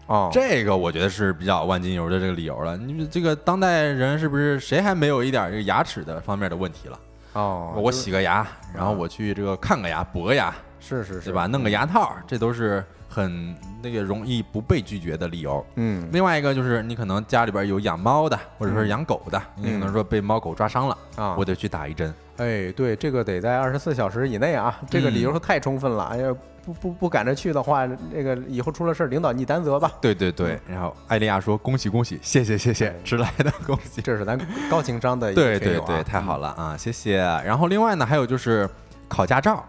[0.07, 2.77] 哦，这个我觉得是比较万金油的这个理由了。
[2.77, 6.99] 你这个当代人是不是谁还没有一点这个牙齿的方面的问题了？
[7.33, 11.47] 哦，我洗个牙，然后我去这个看个牙、补个牙，是是是对吧？
[11.47, 15.65] 弄个牙套，这都是很那个容易不被拒绝的理由。
[15.75, 22.15] 嗯另外一个就是你可能家里边有养猫的，或者说养狗的，你可能说被猫狗抓伤了，啊，我得去打一针。
[22.37, 26.05] 哎，对，这个得在二十四小时以内啊，这个理由太充分了。
[26.05, 26.35] 哎呀，
[26.65, 29.93] 不不不赶着去的话，那个以后出了事儿，领导你担责吧。
[30.01, 34.01] 对对对，然后艾丽亚说：“恭喜恭喜，谢谢谢谢，迟来的恭喜。
[34.01, 34.41] 这是咱
[34.71, 37.19] 高情商的对对对，太好了啊，谢谢。
[37.19, 38.67] 然后另外呢，还有就是
[39.07, 39.63] 考驾照，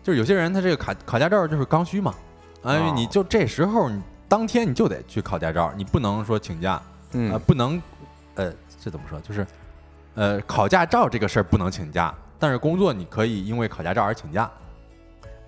[0.00, 2.14] 就是有些人他这个考考驾照就是刚需嘛，
[2.64, 6.80] 啊，因为你哦就这时候你当天你就得去考驾照，你不能说请假，
[7.12, 7.80] 嗯呃，不能，
[8.34, 9.20] 呃，这怎么说？
[9.20, 9.46] 就是，
[10.14, 14.50] 呃，考驾照这个事儿不能请假，但是工作你可以因为考驾照而请假，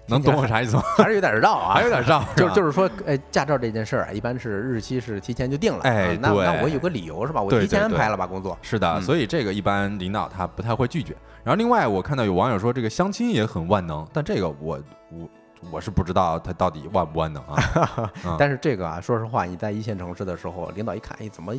[0.06, 0.82] 能懂我啥意思吗？
[0.98, 7.42] 还是有点绕啊， 还有点绕， 就就是是说，哎，驾照这件事儿啊，一般是日期是提前就定了，哎啊那对那我有个理由是吧？
[7.42, 11.16] 我提前安排了吧工作，是的，嗯所以这个一般领导他不太会拒绝。
[11.42, 15.28] 然后另外我看到有网友说这个相亲也很万能，但这个我我
[15.70, 18.12] 我是不知道他到底万不万能啊。
[18.24, 21.52] 嗯但是这个啊，说实话，你在一线城市的时候，领导一看，哎，怎么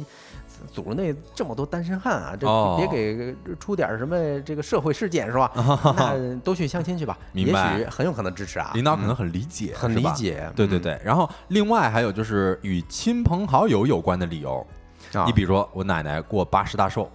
[0.71, 2.35] 组织内这么多单身汉啊？
[2.39, 5.51] 这哦别给出点什么这个社会事件是吧？
[5.97, 8.71] 那都去相亲去吧，也 明白许很有可能支持啊。
[8.73, 9.93] 领导可能很理解，很。
[9.97, 14.65] 理解，嗯，对对对，然后另外还有就是与亲朋好友有关的理由，
[15.13, 17.09] 啊你比如说我奶奶过八十大寿，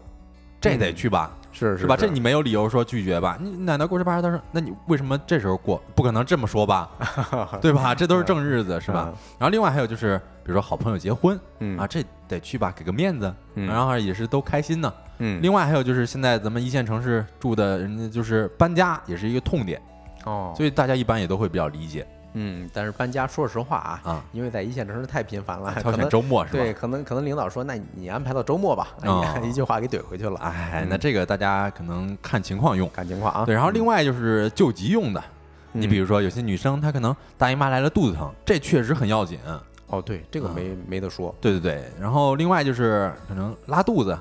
[0.60, 1.30] 这得去吧，
[1.70, 1.96] 是是吧？
[1.96, 3.38] 这你没有理由说拒绝吧？
[3.40, 5.80] 你奶奶过十八十大寿，那你为什么这时候过？
[5.94, 6.90] 不可能这么说吧，
[7.60, 7.94] 对吧？
[7.94, 9.12] 这都是正日子，是吧？
[9.38, 14.92] 然后另外还有就是，比如说好朋友结婚嗯啊，这得去吧，给个面子，嗯然后也是都开心呢。
[15.18, 19.80] 嗯，另外还有就是现在咱们一线城市住的人家就是搬家，也是一个痛点，
[20.24, 24.24] 哦，所以大家一般也都会比较理解嗯，但是搬家，说实话啊，啊。
[24.32, 26.58] 因为在一线城市太频繁了，挑选周末是吧？
[26.58, 28.88] 对，可能可能领导说，那你安排到周末吧，
[29.42, 32.88] 一句话给怼回去了，哎，嗯那这个大家可能看情况用。
[32.92, 33.44] 看情况啊。
[33.44, 35.22] 对，然后另外就是救急用的，
[35.72, 39.38] 你比如如说有些女生她可能大姨妈来了肚子疼，这确实很要紧。
[39.86, 44.18] 哦，对，这个啊没没得说，对对对，然后另外就是可能拉肚子，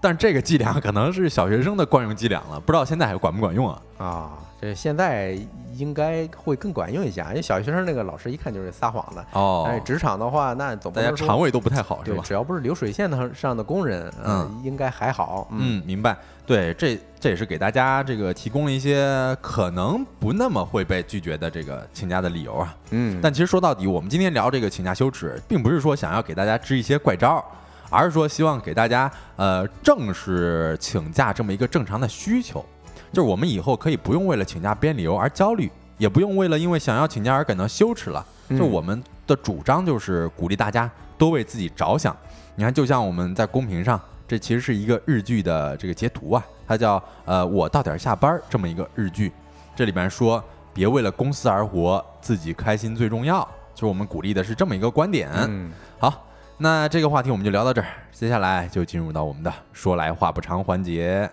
[0.00, 3.82] 但这个剂量可能是小学生的惯用剂量了，不知道现在还管不管用啊？
[3.98, 4.30] 啊，
[4.62, 5.36] 这现在
[5.74, 9.26] 应该会更管用一些啊，因为小学生那个老师一看就是撒谎的。
[9.32, 12.22] 哦，哎，职场的话，那总不大家肠胃都不太好是对，吧？
[12.24, 15.48] 只要不是流水线上上的工人，呃嗯应该还好。
[15.50, 16.16] 嗯，嗯，明白。
[16.46, 22.76] 对，这这也是给大家这个提供了一些可能不那么会被拒绝的这个请假的理由啊。
[22.90, 27.44] 嗯，但其实说到底，我们今天聊这个请假羞耻，并不是说想要给大家支一些怪招儿，
[27.90, 32.64] 而是说希望给大家呃正视请假这么一个正常的需求，
[33.12, 38.24] 就是我们以后可以不用为了请假编理由而焦虑，也不用为了因为想要请假而感到羞耻了。
[38.48, 42.14] 嗯就我们的主张就是鼓励大家多为自己着想。
[42.54, 43.98] 你看，就像我们在公屏上，
[44.28, 49.32] 这其实是一个日剧的这个截图啊，它叫呃我到点儿下班儿这么一个日剧，
[49.74, 50.42] 这里边说
[50.74, 53.40] 别为了公司而活，自己开心最重要。
[53.74, 55.30] 就是我们鼓励的是这么一个观点。
[55.34, 56.26] 嗯，好，
[56.58, 61.30] 那这个话题我们就聊到这儿，接下来就进入到我们的说来话不长环节。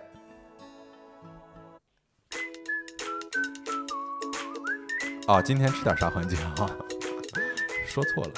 [5.30, 6.66] 啊，今天吃点啥环节啊？
[7.86, 8.32] 说错了。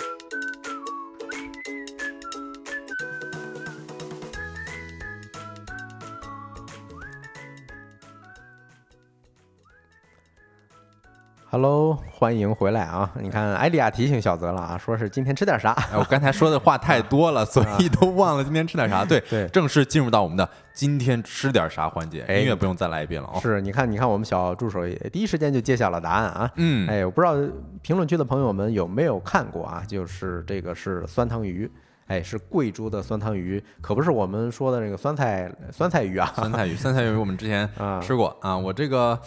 [11.54, 13.12] Hello，欢迎回来啊！
[13.20, 15.72] 你看，艾丽亚提醒小泽了啊，说是今天吃点啥？
[15.91, 19.04] 哎，我刚才说的话太 多了，所以都忘了今天吃点啥。
[19.04, 23.39] 对对正式进入到我们的今天吃点啥环节，哎音乐不用再来一遍了哦。
[23.41, 26.49] 是，你看，你看，我们小助手也第一时间就揭晓了答案啊！
[26.56, 27.34] 嗯，哎，我不知道
[27.82, 29.84] 评论区的朋友们有没有看过啊？
[29.86, 31.70] 就是这个是酸汤鱼，
[32.08, 36.32] 哎，是贵州的酸汤鱼，可不是我们说的那个酸菜酸菜鱼啊。
[36.34, 38.58] 酸菜鱼，酸菜鱼我们之前 啊吃过啊。
[38.58, 39.20] 我这个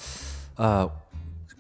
[0.57, 0.89] 呃，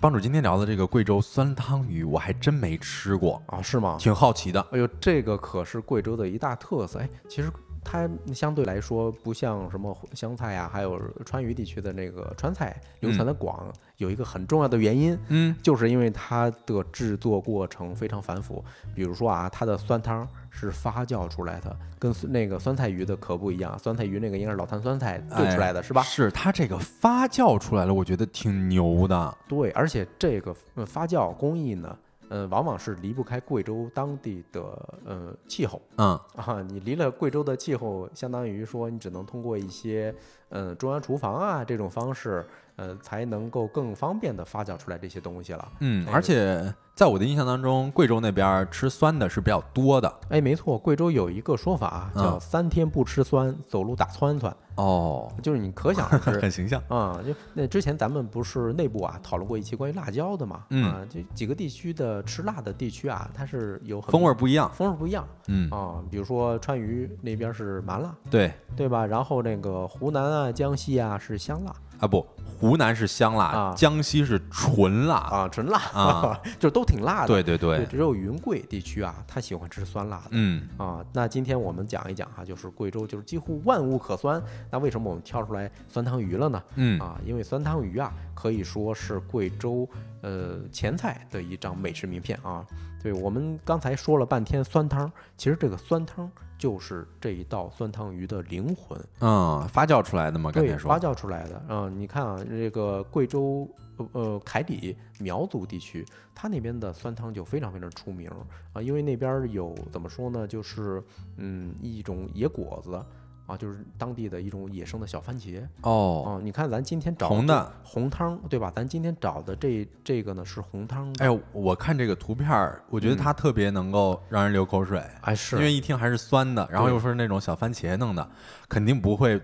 [0.04, 3.96] 帮主今天聊的这个贵州酸汤鱼，我还真没吃过，啊，是吗？
[3.98, 4.60] 挺好奇的。
[4.70, 6.98] 哎呦，这个可是贵州的一大特色。
[6.98, 7.50] 哎，其实
[7.84, 18.64] 它相对来说不像什么湘菜啊、还有川渝地区的那个川菜流传的广，有一个很重要的原因，嗯，就是因为它的制作过程非常繁复。
[18.94, 23.78] 比如说啊，它的酸汤是发酵出来的，跟那个酸菜鱼的可不一样。
[23.78, 26.02] 酸菜鱼那个应该是老坛酸菜炖出来的，是吧？
[26.02, 29.36] 是它这个发酵出来了，我觉得挺牛的。
[29.46, 31.96] 对，而且这个呃发酵工艺呢，
[32.34, 34.60] 呃，往往是离不开贵州当地的
[35.04, 35.80] 呃气候。
[35.98, 40.12] 嗯，啊，你离了贵州的气候，相当于说你只能通过一些
[40.48, 42.44] 呃中央厨房啊这种方式，
[42.76, 45.68] 呃，才能够更方便的发酵出来这些东西了。
[45.80, 50.12] 嗯，哎而且在我的印象当中，贵州那边吃酸的是比较多的。
[50.28, 56.38] 哎，没错，贵州有一个说法啊叫嗯“三天不吃酸，走路打窜窜哦，”，就是你可想 而知。
[56.38, 56.80] 很形象。
[56.86, 60.62] 啊、就那之前咱们不是内部啊讨论过一期关于辣椒的嘛？
[60.70, 64.70] 嗯啊，就几个地区的吃辣的地区啊，它是有很风味不一样。
[64.72, 66.00] 风味不一样嗯，啊。
[66.08, 69.04] 比如说川渝那边是麻辣，对对吧？
[69.04, 72.26] 然后那个湖南啊、江西啊是香辣啊，不，
[72.58, 75.16] 湖南是香辣，啊江西是纯辣。
[75.16, 77.28] 啊，纯辣啊， 就都挺辣的。
[77.28, 80.28] 对对对，只有云贵地区啊，他喜欢吃酸辣的。
[80.30, 84.42] 嗯啊，那今天我们讲一讲哈、就是贵州就是几乎万物可酸。
[84.70, 86.62] 那为什么我们挑出来酸汤鱼了呢？
[86.74, 89.88] 嗯啊，因为酸汤鱼啊，可以说是贵州
[90.22, 92.66] 呃前菜的一张美食名片啊。
[93.02, 96.30] 对我们刚才说了半天酸汤，其实这个酸汤
[96.64, 98.98] 就是这一道酸汤鱼的灵魂。
[99.20, 100.98] 嗯，发酵出来的嘛，刚对，才说发。
[100.98, 101.62] 酵出来的。
[101.68, 108.30] 嗯，你看啊，这个贵州呃呃凯里苗族地区，它那边的酸汤就非常非常出名
[108.72, 111.04] 啊，因为那边儿有怎么说呢，就是
[111.36, 112.98] 嗯一种野果子。
[113.46, 116.40] 啊，就是当地的一种野生的小番茄哦，啊！
[116.42, 118.72] 你看，咱今天找红的红汤，对吧？
[118.74, 128.26] 咱今天找的这这个呢是红汤的，哎呦，我看这个图片儿，我觉得它特别能够让人流口水，哎是因为一听还是酸的，然后又是那种小番茄弄的，
[128.68, 129.38] 肯定不会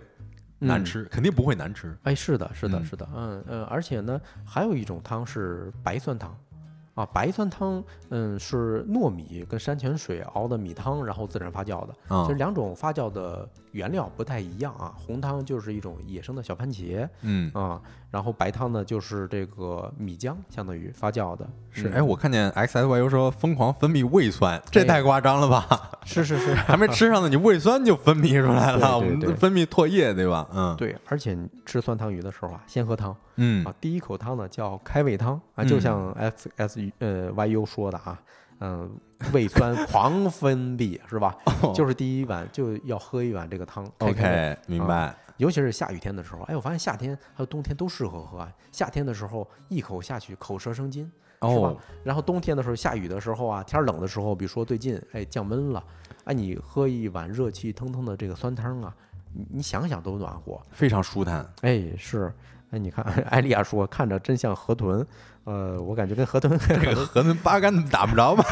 [0.58, 1.94] 难嗯吃，肯定不会难吃。
[2.04, 6.34] 哎，是的，是的，嗯是的，嗯嗯，而且呢，还有一种汤是白酸汤，
[6.94, 11.94] 啊，白酸汤，嗯，是糯米跟山泉水熬的米汤，然后自然发酵的。
[12.08, 14.92] 啊其实两种发酵的原料不太一样啊。
[14.96, 21.48] 红汤就是一种野生的小番茄嗯，啊，然后白汤呢就是这个米浆，相当于发酵的。
[21.70, 21.88] 是。
[21.88, 25.90] 嗯哎，我看见 X S Y U 说疯狂分泌胃酸，这哎太夸张了吧？
[26.06, 30.48] 是是是，还没吃上呢，你胃酸就分泌出来了，我们对分泌唾液，对吧？
[30.52, 38.49] 嗯，对，而且吃酸汤鱼的时候啊，先喝汤嗯啊，第一口汤呢叫开胃汤啊，就像 X S 呃 Y U 说的啊，嗯，
[39.32, 41.36] 胃酸 狂分泌是吧？
[41.74, 43.86] 就是第一碗就要喝一碗这个汤。
[43.98, 45.14] OK，明白。
[45.38, 48.52] 尤其是下雨天的时候，哎，我发现夏天还有冬天都适合喝啊。
[48.70, 51.76] 夏天的时候一口下去，口舌生津，是吧哦，？
[52.04, 55.82] 然后冬天的时候，下雨的时候啊，天儿冷的时候，比如说最近哎降温了，
[56.24, 58.94] 哎，你喝一碗热气腾腾的这个酸汤啊，
[59.32, 60.60] 你你想想都暖和。
[60.70, 61.50] 非常舒坦。
[61.62, 62.30] 哎，是，
[62.70, 65.06] 哎，你看， 艾丽亚说看着真像河豚，
[65.44, 68.44] 呃，我感觉跟河豚 这个河豚八竿子打不着吧？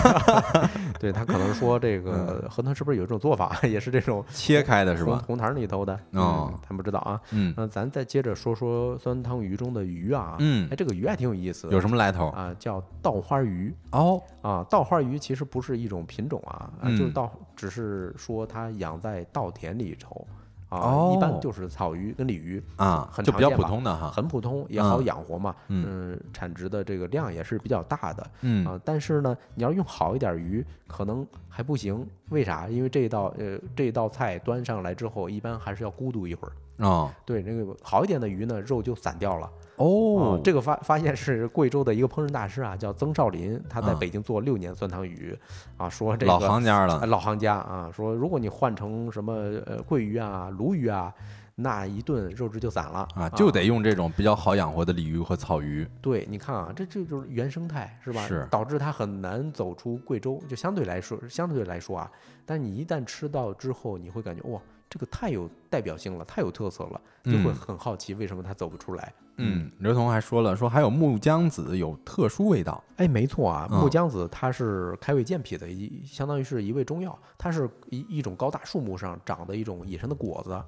[0.98, 5.12] 对他可能说这个河豚是不是有一种做法， 也是这种切开的是吧？
[5.18, 7.20] 红红坛里头的哦嗯咱不知道啊。
[7.30, 12.28] 嗯那咱再接着说说酸汤鱼中的鱼啊，嗯哎，这个鱼还挺有意思，有什么来头？
[12.30, 12.54] 啊？
[12.58, 20.26] 叫稻花鱼哦，啊，稻花鱼其实不是一种品种啊，啊，就是嗯稻，只是说它养在稻田里头
[20.68, 24.10] 啊，哦一般就是草鱼跟鲤鱼啊，就比较很常见吧普通的哈。
[24.10, 28.80] 很普通，也好嗯养活嘛，嗯嗯，产值的这个量也是比较大的嗯啊。
[28.84, 32.06] 但是呢，你要用好一点鱼，可能还不行。
[32.30, 32.68] 为啥？
[32.68, 36.52] 因为这一道呃这一道菜端上来之后，一般还是要孤独一会儿。
[36.84, 39.50] 哦对，那个好一点的鱼呢，肉就散掉了。
[39.78, 45.36] 哦，这个发发现是贵州的一个烹饪大师啊，叫曾少林，他在啊北京做六年酸汤鱼，
[45.76, 47.06] 啊，说这个老行家呃了。
[47.06, 49.32] 老行家啊，说如果你换成什么
[49.66, 51.12] 呃桂鱼啊、鲈鱼啊，
[51.54, 55.86] 那一顿肉质就散了啊，就得用这种比较好养活的鲤鱼和草鱼。
[56.00, 58.26] 对，你看啊，这这就是原生态，是吧？
[58.26, 62.10] 是导致它很难走出贵州，就相对来说，相对来说啊，
[62.46, 64.60] 但你一旦吃到之后，你会感觉哇，
[64.90, 69.12] 这个太有代表性了，太有特色了，就会嗯很好奇为什么它走不出来。
[69.36, 72.82] 嗯，刘同还说了，说还有木姜子有特殊味道。
[72.96, 80.60] 哎，没错啊，嗯木姜子它是开胃健脾的一，相当于是一味中药，它是一一种高大树木上长的一种野生的果子。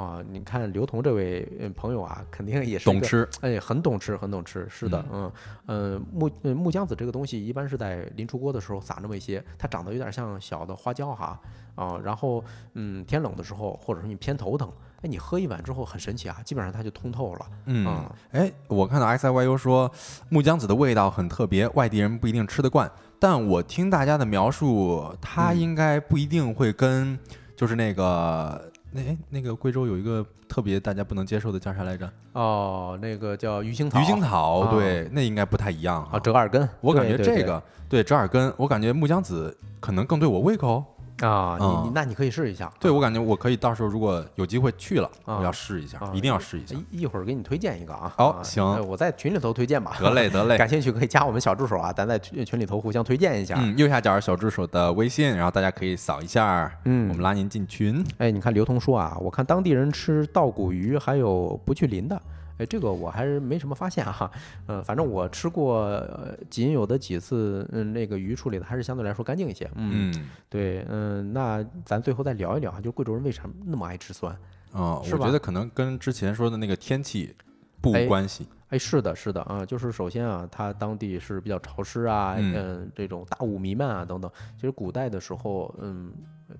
[0.00, 5.30] 啊，你看刘同这位呃朋友啊，肯定也是懂吃，哎，很懂吃，很懂吃，是的，嗯，
[5.66, 11.38] 呃，木呃木姜子这个东西一般是在临出锅的时候撒那么一些，它长得有点像小的花椒哈，
[11.74, 12.42] 啊，然后
[12.72, 14.72] 嗯，天冷的时候，或者说你偏头疼，
[15.02, 19.90] 哎，你喝一碗之后很神奇啊，基本上它就通透了，嗯啊，哎，我看到 X I Y U 说
[20.30, 22.90] 木姜子的味道很特别，外地人不一定吃得惯。
[23.18, 27.18] 但我听大家的描述，它嗯应该不一定会跟
[27.54, 32.10] 就是那个那哎那个贵州有一个特别大家不能接受的叫啥来着？
[32.32, 40.84] 哦，那个叫鱼腥草，鱼腥草，啊对，那应该不太一样啊，折耳根，我感觉这个对折耳根，我感觉木姜子可能更对我胃口。
[41.20, 46.74] 啊，你啊你那你可以试一下，对我感觉我可以到时候如果有机会去了，啊我要试一下啊，一定要试一下。
[46.90, 58.04] 一一会儿给你推荐一个啊，啊好行呃我在群里头推荐吧，得嘞得嘞，感兴趣可以加我们小助手啊，咱在群群里头互相推荐一下，嗯，右下角小助手的微信，然后大家可以扫一下，嗯我们拉您进群。
[58.18, 62.20] 哎，你看刘同说啊，我看当地人吃稻谷鱼还有不去鳞的，
[62.60, 64.30] 哎，这个我还是没什么发现哈。
[64.66, 69.64] 嗯，反正我吃过，呃，仅有的几次，嗯，那个鱼处理的还是相对来说干净一些。
[69.76, 74.36] 嗯，嗯，对，嗯，那咱最后再聊一聊啊，就贵州人为什么那么爱吃酸？
[74.72, 77.34] 哦，我觉得可能跟之前说的那个天气
[77.80, 78.46] 不哎无关系。
[78.68, 84.30] 哎，是的，是的啊，就是首先啊，它当地是比较潮湿啊，嗯嗯，这种大雾弥漫啊等等。
[84.54, 86.12] 其实古代的时候，嗯，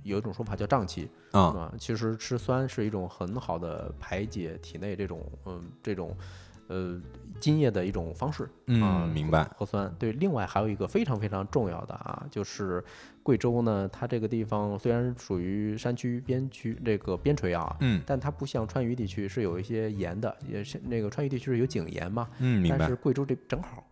[0.03, 6.17] 有一种说法叫胀气，啊，啊，其实吃酸是一种很好的排解体内这种嗯这种
[6.69, 7.01] 呃
[7.39, 8.45] 津液的一种方式。
[8.45, 9.45] 啊嗯，明白。
[9.57, 12.83] 核酸对，另外还有一个非常非常重要的啊，就是
[13.23, 22.95] 贵州呢，它这个地方虽然属于山区边区这个边陲啊，嗯但它不像川渝地区是有一些盐的，也是那个川渝地区是有井盐嘛，嗯，明白但是。
[22.95, 23.85] 贵州这正好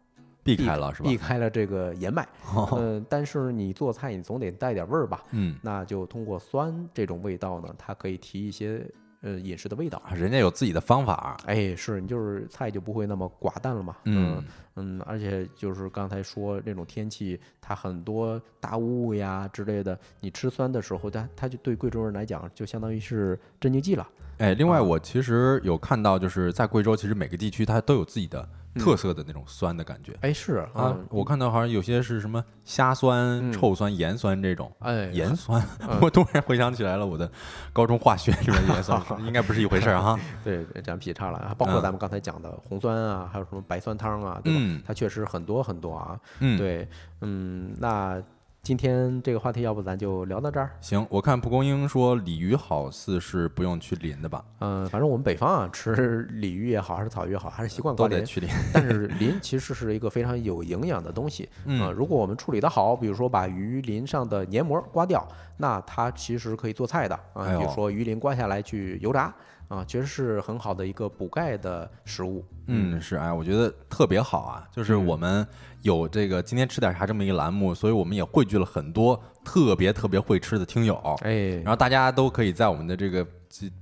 [0.56, 1.16] 避开了是吧避？
[1.16, 8.84] 开了这个盐脉， 哦嗯、但是你做菜你总得带点味儿吧，嗯，那就通过酸这种味道呢，它可以提一些
[9.22, 10.00] 呃饮食的味道。
[10.04, 11.36] 啊人家有自己的方法。
[11.46, 13.96] 哎，是你就是菜就不会那么寡淡了嘛。
[14.04, 14.42] 嗯
[14.76, 24.06] 嗯，而且就是刚才说那种天气，它很多大雾呀之类的，你吃酸的时候，它它就对贵州人来讲，就相当于是镇静剂了。
[24.38, 28.48] 哎，另外啊我其实有看到，就是在贵州，其实每个地区它都有自己的嗯
[28.78, 30.14] 特色的那种酸的感觉。
[30.20, 33.16] 哎，是啊啊，，我看到好像有些是什么虾酸、
[33.50, 34.70] 嗯臭酸、盐酸这种。
[34.80, 37.30] 哎，盐酸，嗯 我突然回想起来了，我的
[37.72, 40.18] 高中化学里面盐酸 应该不是一回事儿 哈。
[40.44, 44.58] 对，咱劈叉了啊，包括嗯咱们刚才讲的红酸啊，还有什么白酸汤啊，对吧？
[44.62, 46.18] 嗯它确实很多很多啊。
[46.40, 46.88] 嗯，对，
[47.20, 48.20] 嗯，那
[48.68, 50.70] 今天这个话题，要不咱就聊到这儿。
[50.82, 58.18] 行，我看蒲公英说鲤鱼好似是不用去鳞的吧，嗯、反正我们北方啊，吃鲤鱼也好，还是草鱼也好，还是习惯都挂鳞。
[58.18, 58.50] 得去鳞。
[58.74, 61.48] 但是鳞其实是一个非常有营养的东西。
[61.64, 67.46] 嗯呃如果我们处理得好，比如说把鱼鳞上的黏膜刮掉，那它其实可以做菜的啊。
[67.46, 69.34] 哎比如说鱼鳞刮下来去油炸
[69.68, 72.44] 啊，其实是很好的一个补钙的食物。
[72.66, 75.46] 嗯，是哎，我觉得特别好啊，就是嗯我们
[75.82, 83.26] 有这个今天吃点啥这么一个栏目，所以我们也汇聚了很多特别特别会吃的听友，哎然，后大家都可以在我们的这个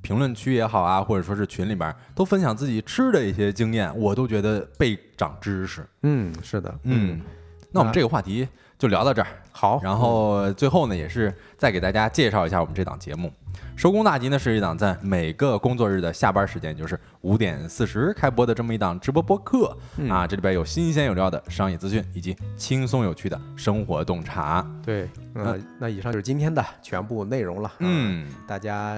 [0.00, 5.86] 评论区也好啊，或者说是群里边都分享自己吃的一些经验，我都觉得倍长知识。
[6.02, 7.20] 嗯，是的，嗯，
[7.70, 9.28] 那我们这个话题就聊到这儿。
[9.52, 13.32] 好，然后最后呢，也是再给大家介绍一下我们这档节目。
[13.74, 19.76] 收工大吉呢是一档在每个工作日的下班时间，就是五点四十开播的这么一档直播播客
[20.08, 20.26] 啊。
[20.26, 24.66] 这里边有新鲜有料的商业资讯，以及轻松有趣的生活洞察。
[24.84, 27.72] 对，那那以上就是今天的全部内容了。
[27.78, 28.96] 嗯，大家。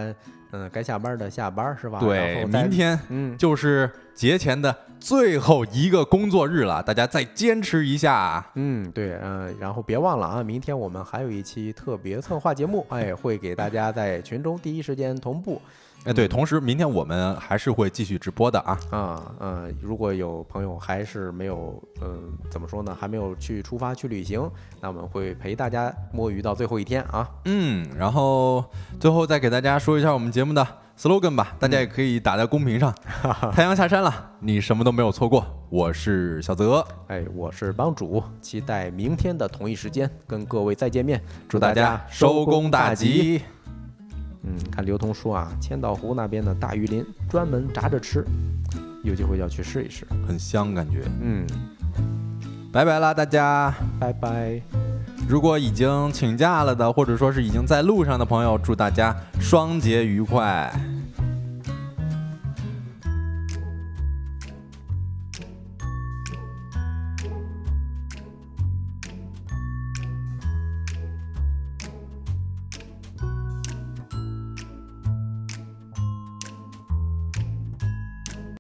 [0.53, 1.99] 嗯，该下班的下班是吧？
[2.01, 8.45] 对，明天嗯就是节前的最后一个工作日了，大家再坚持一下。
[8.55, 15.61] 嗯，对，嗯，然后别忘了啊，明天我们还有一期特别策划节目，哎，会给大家在群中第一时间同步。
[16.09, 24.51] 哎，对，同时明天我们还是会继续直播的啊啊嗯，如果有朋友还是没有嗯怎么说呢，还没有去出发去旅行，
[24.81, 27.29] 那我们会陪大家摸鱼到最后一天啊。
[27.45, 28.65] 嗯，然后
[28.99, 30.67] 最后再给大家说一下我们节目的
[30.99, 32.91] slogan 吧，大家也可以打在公屏上。
[33.53, 35.45] 太阳下山了，你什么都没有错过。
[35.69, 41.23] 我是小泽，哎，我是帮主，期待明天的同一时间跟各位再见面。
[41.47, 43.43] 祝大家收工大吉。
[44.43, 48.25] 嗯，看刘通说啊，千岛湖那边的大鱼鳞专门炸着吃，
[49.03, 51.03] 有机会要去试一试，很香感觉。
[51.21, 51.47] 嗯，
[52.73, 54.61] 拜拜啦，大家，拜拜。
[55.29, 60.73] 如果已经请假了的，或者说是已经在路上的朋友，祝大家双节愉快。